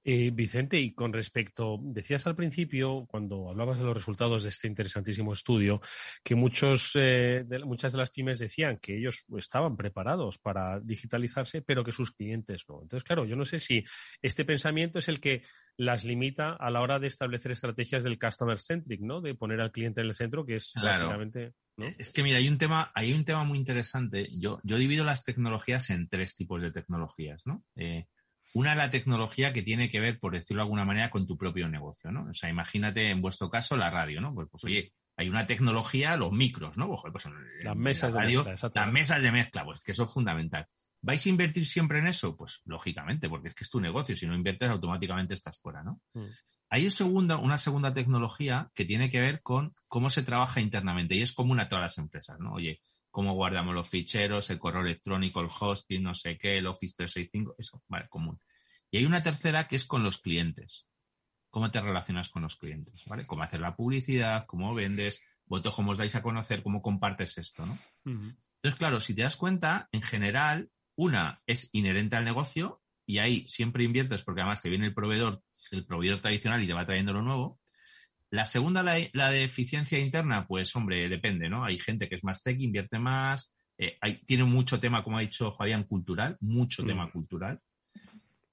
[0.09, 4.65] Eh, Vicente, y con respecto, decías al principio, cuando hablabas de los resultados de este
[4.65, 5.81] interesantísimo estudio,
[6.23, 11.61] que muchos, eh, de, muchas de las pymes decían que ellos estaban preparados para digitalizarse,
[11.61, 12.81] pero que sus clientes no.
[12.81, 13.83] Entonces, claro, yo no sé si
[14.21, 15.43] este pensamiento es el que
[15.75, 19.19] las limita a la hora de establecer estrategias del customer centric, ¿no?
[19.19, 21.51] De poner al cliente en el centro, que es básicamente.
[21.97, 24.29] Es que mira, hay un tema, hay un tema muy interesante.
[24.39, 27.65] Yo, yo divido las tecnologías en tres tipos de tecnologías, ¿no?
[27.75, 28.05] Eh,
[28.57, 31.37] una es la tecnología que tiene que ver, por decirlo de alguna manera, con tu
[31.37, 32.27] propio negocio, ¿no?
[32.29, 34.33] O sea, imagínate en vuestro caso la radio, ¿no?
[34.33, 36.87] Pues, pues oye, hay una tecnología, los micros, ¿no?
[36.87, 37.25] Pues,
[37.63, 40.65] las mesas de mezcla, Las mesas de mezcla, pues que eso es fundamental.
[41.01, 42.35] ¿Vais a invertir siempre en eso?
[42.35, 44.15] Pues lógicamente, porque es que es tu negocio.
[44.15, 46.01] Si no inviertes, automáticamente estás fuera, ¿no?
[46.13, 46.25] Mm.
[46.69, 51.21] Hay segunda, una segunda tecnología que tiene que ver con cómo se trabaja internamente y
[51.21, 52.53] es común a todas las empresas, ¿no?
[52.53, 52.81] Oye,
[53.17, 57.55] cómo guardamos los ficheros, el correo electrónico, el hosting, no sé qué, el Office 365,
[57.57, 58.39] eso, vale, común.
[58.91, 60.85] Y hay una tercera que es con los clientes.
[61.49, 63.05] ¿Cómo te relacionas con los clientes?
[63.09, 63.25] ¿Vale?
[63.25, 64.45] ¿Cómo hacer la publicidad?
[64.45, 65.25] ¿Cómo vendes?
[65.47, 66.61] ¿Vosotros cómo os dais a conocer?
[66.61, 67.65] ¿Cómo compartes esto?
[67.65, 67.75] ¿no?
[68.05, 73.47] Entonces, claro, si te das cuenta, en general, una es inherente al negocio y ahí
[73.47, 75.41] siempre inviertes porque además te viene el proveedor,
[75.71, 77.59] el proveedor tradicional y te va trayendo lo nuevo.
[78.29, 81.63] La segunda, la, de eficiencia interna, pues hombre, depende, ¿no?
[81.63, 85.51] Hay gente que es más tech, invierte más, eh, tiene mucho tema, como ha dicho
[85.51, 86.87] Fabián, cultural, mucho mm.
[86.87, 87.61] tema cultural.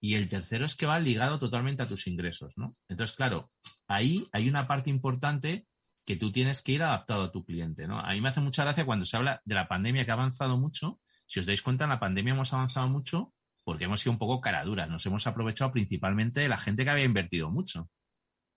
[0.01, 2.77] Y el tercero es que va ligado totalmente a tus ingresos, ¿no?
[2.89, 3.51] Entonces, claro,
[3.89, 5.67] ahí hay una parte importante
[6.05, 7.99] que tú tienes que ir adaptado a tu cliente, ¿no?
[7.99, 10.59] A mí me hace mucha gracia cuando se habla de la pandemia que ha avanzado
[10.59, 11.01] mucho.
[11.27, 13.33] Si os dais cuenta, en la pandemia hemos avanzado mucho
[13.65, 14.89] porque hemos sido un poco caraduras.
[14.89, 17.89] Nos hemos aprovechado principalmente de la gente que había invertido mucho.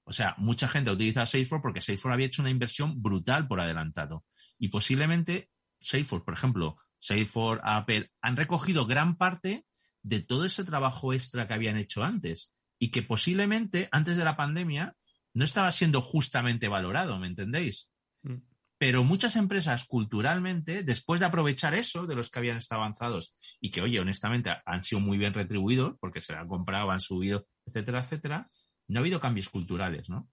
[0.08, 3.60] O sea, mucha gente ha utilizado Salesforce porque Salesforce había hecho una inversión brutal por
[3.60, 4.24] adelantado.
[4.58, 5.50] Y posiblemente
[5.82, 9.66] Salesforce, por ejemplo, Salesforce, Apple, han recogido gran parte
[10.04, 14.38] de todo ese trabajo extra que habían hecho antes y que posiblemente antes de la
[14.38, 14.96] pandemia
[15.34, 17.92] no estaba siendo justamente valorado, ¿me entendéis?
[18.24, 18.38] Mm.
[18.78, 23.72] Pero muchas empresas culturalmente, después de aprovechar eso de los que habían estado avanzados y
[23.72, 28.00] que, oye, honestamente han sido muy bien retribuidos porque se han comprado, han subido, etcétera,
[28.00, 28.48] etcétera,
[28.88, 30.30] no ha habido cambios culturales, ¿no?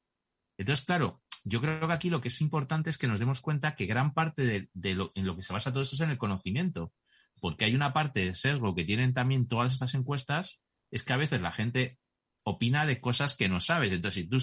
[0.57, 3.75] Entonces, claro, yo creo que aquí lo que es importante es que nos demos cuenta
[3.75, 6.19] que gran parte de, lo, en lo que se basa todo eso es en el
[6.19, 6.93] conocimiento,
[7.41, 11.19] porque hay una parte de sesgo que tienen también todas estas encuestas, es que a
[11.19, 11.99] veces la gente
[12.45, 13.93] opina de cosas que no sabes.
[13.93, 14.39] Entonces, si tú,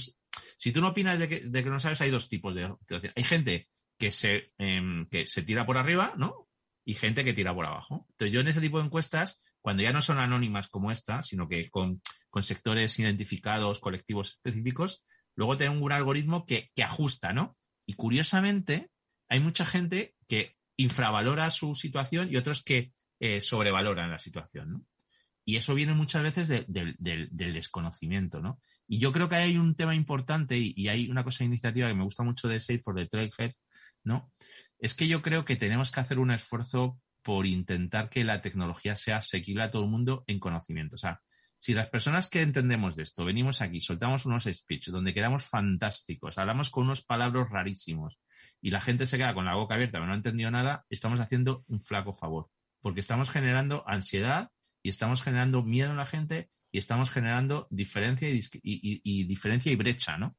[0.57, 2.75] si tú no opinas de que, no sabes, hay dos tipos de...
[3.15, 6.49] Hay gente que se, em, que se tira por arriba, ¿no?
[6.83, 8.07] Y gente que tira por abajo.
[8.11, 11.47] Entonces, yo en ese tipo de encuestas cuando ya no son anónimas como esta, sino
[11.47, 12.01] que con,
[12.41, 15.05] sectores identificados, colectivos específicos,
[15.35, 17.57] luego tengo un algoritmo que, ajusta, ¿no?
[17.85, 18.89] Y curiosamente,
[19.29, 24.85] hay mucha gente que infravalora su situación y otros que eh, sobrevaloran la situación, ¿no?
[25.43, 28.59] Y eso viene muchas veces del desconocimiento, ¿no?
[28.87, 31.95] Y yo creo que hay un tema importante y, hay una cosa de iniciativa que
[31.95, 33.53] me gusta mucho de Safe for the Trailhead,
[34.03, 34.31] ¿no?
[34.79, 38.95] Es que yo creo que tenemos que hacer un esfuerzo por intentar que la tecnología
[38.95, 40.95] sea asequible a todo el mundo en conocimiento.
[40.95, 41.21] O sea,
[41.59, 46.39] si las personas que entendemos de esto venimos aquí, soltamos unos speech donde quedamos fantásticos,
[46.39, 48.17] hablamos con unos palabras rarísimos
[48.61, 51.19] y la gente se queda con la boca abierta, pero no ha entendido nada, estamos
[51.19, 52.49] haciendo un flaco favor,
[52.81, 54.49] porque estamos generando ansiedad
[54.81, 59.75] y estamos generando miedo en la gente y estamos generando diferencia y, y diferencia y
[59.75, 60.35] brecha, ¿no?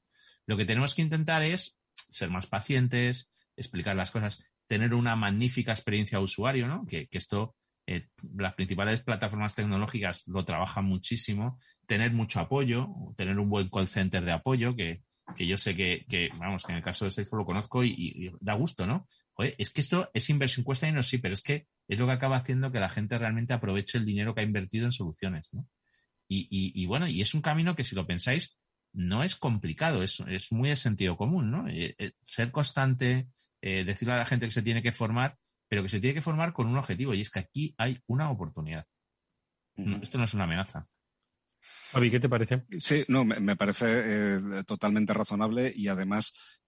[0.47, 1.79] Lo que tenemos que intentar es
[2.09, 6.87] ser más pacientes, explicar las cosas tener una magnífica experiencia de usuario, ¿no?
[6.87, 7.55] Que, esto,
[7.87, 8.07] eh,
[8.39, 14.25] las principales plataformas tecnológicas lo trabajan muchísimo, tener mucho apoyo, tener un buen call center
[14.25, 15.03] de apoyo, que,
[15.37, 18.87] yo sé que, vamos, que en el caso de Salesforce lo conozco y, da gusto,
[18.87, 19.07] ¿no?
[19.35, 22.13] Oye, es que esto es inversión, cuesta dinero, sí, pero es que es lo que
[22.13, 25.69] acaba haciendo que la gente realmente aproveche el dinero que ha invertido en soluciones, ¿no?
[26.29, 28.57] Y, bueno, y es un camino que si lo pensáis,
[28.95, 31.69] no es complicado, es, es muy de sentido común, ¿no?
[31.69, 33.29] Eh, eh, ser constante,
[33.63, 35.39] eh, decirle a la gente que se tiene que formar,
[35.69, 38.31] pero que se tiene que formar con un objetivo, y es que aquí hay una
[38.31, 38.87] oportunidad.
[40.03, 40.87] esto no es una amenaza.
[41.95, 42.65] Avi, ¿qué te parece?
[42.79, 46.62] Sí, no, me, parece eh, totalmente razonable y además em,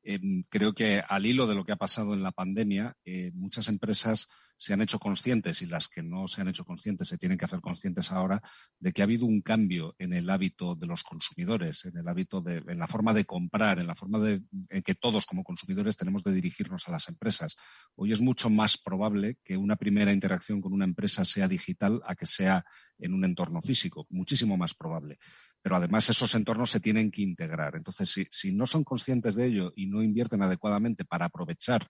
[0.50, 4.28] creo que al hilo de lo que ha pasado en la pandemia, eh, muchas empresas
[4.56, 7.44] se han hecho conscientes y las que no se han hecho conscientes se tienen que
[7.44, 8.40] hacer conscientes ahora
[8.78, 12.40] de que ha habido un cambio en el hábito de los consumidores, en el hábito
[12.40, 15.96] de, en la forma de comprar, en la forma de, en que todos como consumidores
[15.96, 17.56] tenemos de dirigirnos a las empresas.
[17.96, 22.14] Hoy es mucho más probable que una primera interacción con una empresa sea digital a
[22.14, 22.64] que sea
[22.98, 25.18] en un entorno físico, muchísimo más probable.
[25.62, 27.74] Pero además esos entornos se tienen que integrar.
[27.74, 31.86] Entonces, si, si no son conscientes de ello y no invierten adecuadamente para aprovechar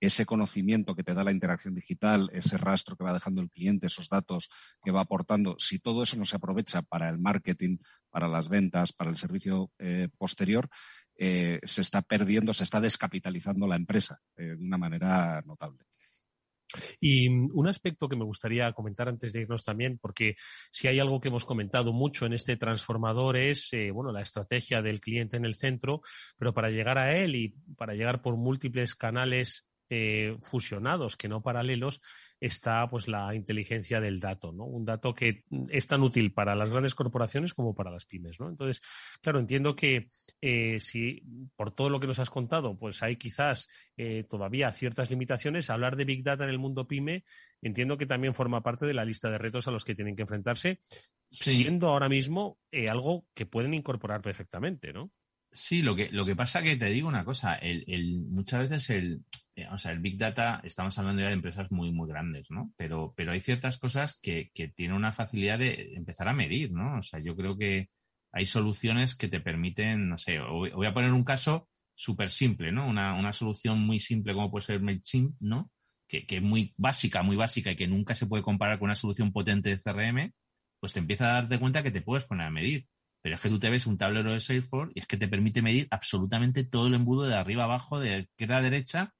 [0.00, 3.86] ese conocimiento que te da la interacción digital, ese rastro que va dejando el cliente,
[3.86, 4.48] esos datos
[4.82, 7.78] que va aportando, si todo eso no se aprovecha para el marketing,
[8.10, 10.68] para las ventas, para el servicio eh, posterior,
[11.16, 15.84] eh, se está perdiendo, se está descapitalizando la empresa de una manera notable.
[17.00, 20.36] Y mm, un aspecto que me gustaría comentar antes de irnos también, porque
[20.70, 24.82] si hay algo que hemos comentado mucho en este transformador es, eh, bueno, la estrategia
[24.82, 26.00] del cliente en el centro,
[26.38, 31.42] pero para llegar a él y para llegar por múltiples canales eh, fusionados, que no
[31.42, 32.00] paralelos,
[32.40, 34.64] está pues la inteligencia del dato, ¿no?
[34.64, 38.48] Un dato que es tan útil para las grandes corporaciones como para las pymes, ¿no?
[38.48, 38.80] Entonces,
[39.20, 40.08] claro, entiendo que
[40.40, 41.22] eh, si
[41.56, 43.68] por todo lo que nos has contado, pues hay quizás
[43.98, 47.24] eh, todavía ciertas limitaciones, hablar de Big Data en el mundo pyme,
[47.60, 50.22] entiendo que también forma parte de la lista de retos a los que tienen que
[50.22, 50.80] enfrentarse,
[51.28, 55.12] siendo ahora mismo algo que pueden incorporar perfectamente, ¿no?
[55.50, 58.88] Sí, lo que, lo que pasa que te digo una cosa, el, el, muchas veces
[58.88, 59.22] el,
[59.54, 62.72] eh, o sea, el Big Data, estamos hablando ya de empresas muy, muy grandes, ¿no?
[62.76, 66.98] Pero, pero hay ciertas cosas que, que tienen una facilidad de empezar a medir, ¿no?
[66.98, 67.90] O sea, yo creo que
[68.32, 72.88] hay soluciones que te permiten, no sé, voy a poner un caso súper simple, ¿no?
[72.88, 75.70] Una, una solución muy simple como puede ser MailChimp, ¿no?
[76.08, 78.94] Que, que es muy básica, muy básica y que nunca se puede comparar con una
[78.94, 80.32] solución potente de CRM,
[80.80, 82.86] pues te empieza a darte cuenta que te puedes poner a medir.
[83.22, 85.62] Pero es que tú te ves un tablero de Salesforce y es que te permite
[85.62, 89.14] medir absolutamente todo el embudo de arriba abajo, de izquierda a derecha,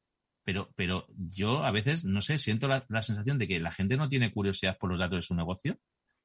[0.44, 4.08] pero, pero yo a veces, no sé, siento la, sensación de que la gente no
[4.08, 5.78] tiene curiosidad por los datos de su negocio.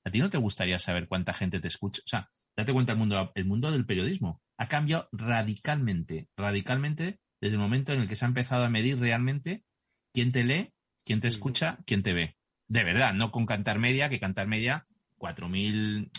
[0.04, 2.02] ¿A ti no te gustaría saber cuánta gente te escucha?
[2.06, 7.56] O sea, date cuenta, el mundo, el mundo del periodismo ha cambiado radicalmente, radicalmente desde
[7.56, 9.64] el momento en el que se ha empezado a medir realmente
[10.14, 10.72] quién te lee,
[11.06, 12.38] quién te escucha, quién te ve.
[12.68, 14.88] De verdad, no con Cantar Media, que Cantar Media
[15.18, 16.10] 4.000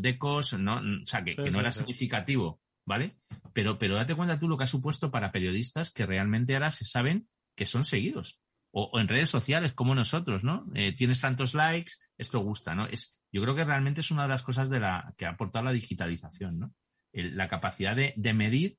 [0.00, 0.76] decos, ¿no?
[0.76, 3.16] O sea, que, no era significativo, ¿vale?
[3.52, 6.84] Pero, pero date cuenta tú lo que ha supuesto para periodistas que realmente ahora se
[6.84, 8.40] saben que son seguidos.
[8.70, 10.64] O, en redes sociales, como nosotros, ¿no?
[10.74, 12.86] Eh, tienes tantos likes, esto gusta, ¿no?
[12.86, 15.66] Es, yo creo que realmente es una de las cosas de la, que ha aportado
[15.66, 16.72] la digitalización, ¿no?
[17.12, 18.78] la capacidad de, medir,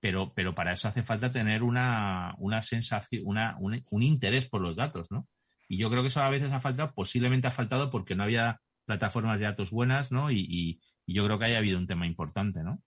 [0.00, 4.76] pero, pero para eso hace falta tener una, una sensación, una, un, interés por los
[4.76, 5.28] datos, ¿no?
[5.68, 8.60] Y yo creo que eso a veces ha faltado, posiblemente ha faltado porque no había
[8.86, 10.30] plataformas de datos buenas, ¿no?
[10.30, 10.80] Y, y,
[11.12, 12.82] yo creo que haya habido un tema importante, ¿no?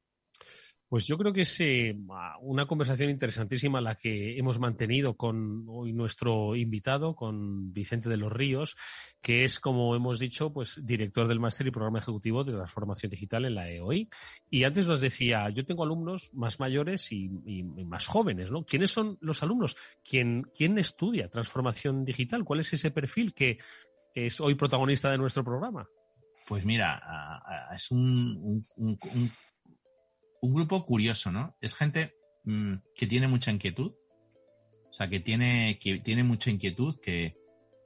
[0.90, 1.96] Pues yo creo que es eh,
[2.42, 8.34] una conversación interesantísima la que hemos mantenido con hoy nuestro invitado, con Vicente de los
[8.34, 8.76] Ríos,
[9.22, 13.46] que es, como hemos dicho, pues director del máster y programa ejecutivo de transformación digital
[13.46, 14.10] en la EOI.
[14.50, 17.30] Y antes nos decía, yo tengo alumnos más mayores y,
[17.86, 18.66] más jóvenes, ¿no?
[18.66, 19.78] ¿Quiénes son los alumnos?
[20.04, 22.44] ¿Quién, ¿Quién estudia transformación digital?
[22.44, 23.60] ¿Cuál es ese perfil que
[24.16, 25.88] es hoy protagonista de nuestro programa?
[26.48, 27.00] Pues mira,
[27.76, 28.98] es un, un,
[30.42, 31.56] grupo curioso, ¿no?
[31.62, 32.14] Es gente
[32.44, 33.94] mm, que tiene mucha inquietud,
[34.90, 37.38] o sea, que tiene, que tiene mucha inquietud, que,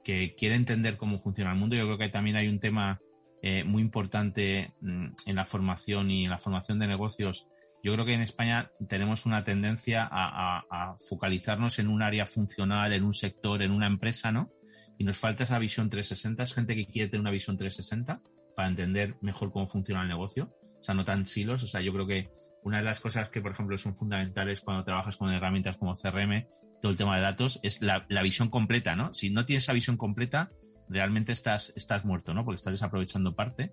[0.04, 1.76] quiere entender cómo funciona el mundo.
[1.76, 3.00] Yo creo que también hay un tema
[3.40, 7.46] eh, muy importante mm, en la formación y en la formación de negocios.
[7.82, 13.02] Yo creo que en España tenemos una tendencia a focalizarnos en un área funcional, en
[13.02, 14.50] un sector, en una empresa, ¿no?
[14.98, 16.42] y nos falta esa visión 360.
[16.42, 18.20] Es gente que quiere tener una visión 360
[18.54, 20.54] para entender mejor cómo funciona el negocio.
[20.80, 21.62] O sea, no tan silos.
[21.62, 22.30] O sea, yo creo que
[22.64, 26.46] una de las cosas que, por ejemplo, son fundamentales cuando trabajas con herramientas como CRM,
[26.80, 29.12] todo el tema de datos, es la, visión completa, ¿no?
[29.12, 30.50] Si no tienes esa visión completa,
[30.88, 32.44] realmente estás, estás muerto, ¿no?
[32.44, 33.72] Porque estás desaprovechando parte.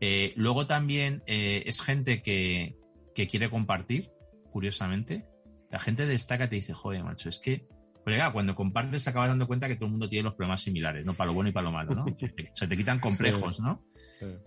[0.00, 2.76] Eh, luego también eh, es gente que,
[3.14, 4.10] que quiere compartir,
[4.50, 5.26] curiosamente.
[5.70, 7.68] La gente destaca te dice, joder, macho, es que
[8.04, 11.06] claro, cuando compartes te acabas dando cuenta que todo el mundo tiene los problemas similares,
[11.06, 11.14] ¿no?
[11.14, 12.04] Para lo bueno y para lo malo, ¿no?
[12.54, 13.82] Se te quitan complejos, ¿no?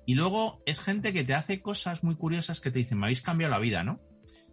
[0.05, 3.21] Y luego es gente que te hace cosas muy curiosas que te dicen, me habéis
[3.21, 3.99] cambiado la vida, ¿no?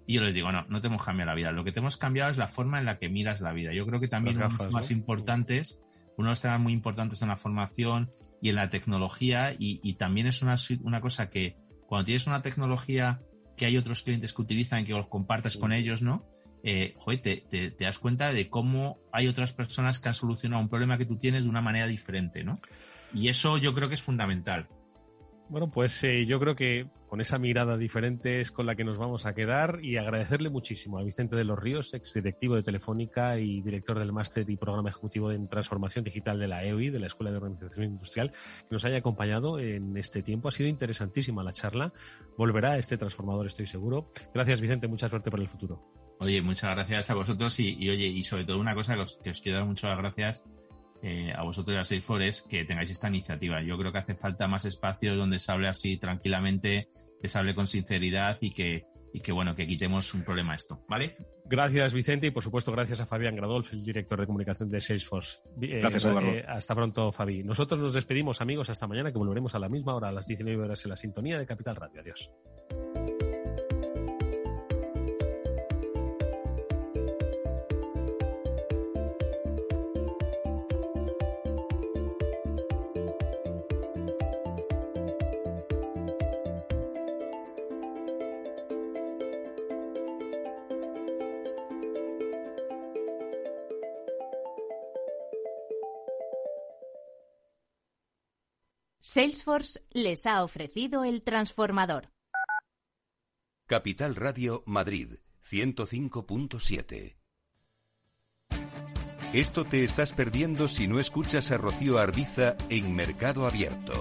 [0.06, 1.52] Y yo les digo, no, no te hemos cambiado la vida.
[1.52, 3.72] Lo que te hemos cambiado es la forma en la que miras la vida.
[3.72, 5.82] Yo creo que también uno de los más importantes,
[6.16, 8.10] uno de los temas muy importantes en la formación
[8.42, 13.20] y en la tecnología, y, también es una, una cosa que cuando tienes una tecnología
[13.56, 16.26] que hay otros clientes que utilizan y que los compartes con ellos, ¿no?
[16.64, 21.04] Eh, te, das cuenta de cómo hay otras personas que han solucionado un problema que
[21.04, 22.58] tú tienes de una manera diferente, ¿no?
[23.12, 24.66] Y eso yo creo que es fundamental.
[25.50, 28.96] Bueno, pues eh, yo creo que con esa mirada diferente es con la que nos
[28.96, 33.38] vamos a quedar y agradecerle muchísimo a Vicente de los Ríos, ex directivo de Telefónica
[33.38, 37.06] y director del máster y programa ejecutivo en transformación digital de la EOI, de la
[37.08, 40.48] Escuela de Organización Industrial, que nos haya acompañado en este tiempo.
[40.48, 41.92] Ha sido interesantísima la charla.
[42.38, 44.10] Volverá este transformador, estoy seguro.
[44.32, 44.88] Gracias, Vicente.
[44.88, 45.93] Mucha suerte para el futuro.
[46.18, 49.30] Oye, muchas gracias a vosotros y, oye, y sobre todo una cosa que os, que
[49.30, 50.44] os quiero dar muchas gracias
[51.02, 53.62] eh, a vosotros y a Salesforce es que tengáis esta iniciativa.
[53.62, 56.88] Yo creo que hace falta más espacios donde se hable así tranquilamente,
[57.20, 60.82] que se hable con sinceridad y que, y que bueno, que quitemos un problema esto,
[60.88, 61.16] ¿vale?
[61.44, 65.40] Gracias, Vicente, y por supuesto, gracias a Fabián Gradolf, el director de comunicación de Salesforce.
[65.60, 66.30] Eh, gracias, Eduardo.
[66.30, 67.44] Eh, hasta pronto, Fabi.
[67.44, 70.64] Nosotros nos despedimos, amigos, hasta mañana, que volveremos a la misma hora, a las 19
[70.64, 72.00] horas, en la sintonía de Capital Radio.
[72.00, 72.30] Adiós.
[99.14, 102.08] Salesforce les ha ofrecido el transformador.
[103.68, 107.14] Capital Radio Madrid 105.7
[109.32, 113.92] Esto te estás perdiendo si no escuchas a Rocío Arbiza en Mercado Abierto.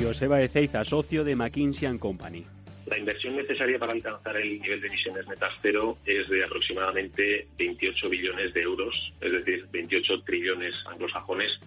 [0.00, 2.46] Joseba Ezeiza, socio de McKinsey Company.
[2.86, 8.08] La inversión necesaria para alcanzar el nivel de emisiones netas cero es de aproximadamente 28
[8.08, 11.60] billones de euros, es decir, 28 trillones anglosajones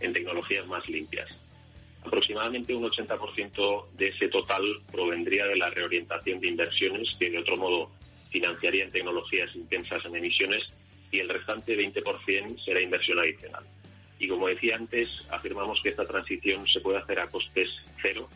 [0.00, 1.28] en tecnologías más limpias.
[2.04, 7.56] Aproximadamente un 80% de ese total provendría de la reorientación de inversiones que de otro
[7.56, 7.90] modo
[8.30, 10.70] financiarían tecnologías intensas en emisiones
[11.10, 13.64] y el restante 20% será inversión adicional.
[14.18, 17.68] Y como decía antes, afirmamos que esta transición se puede hacer a costes
[18.00, 18.28] cero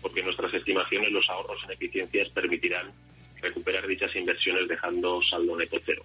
[0.00, 2.92] porque nuestras estimaciones los ahorros en eficiencias permitirán
[3.40, 6.04] recuperar dichas inversiones dejando saldo neto cero.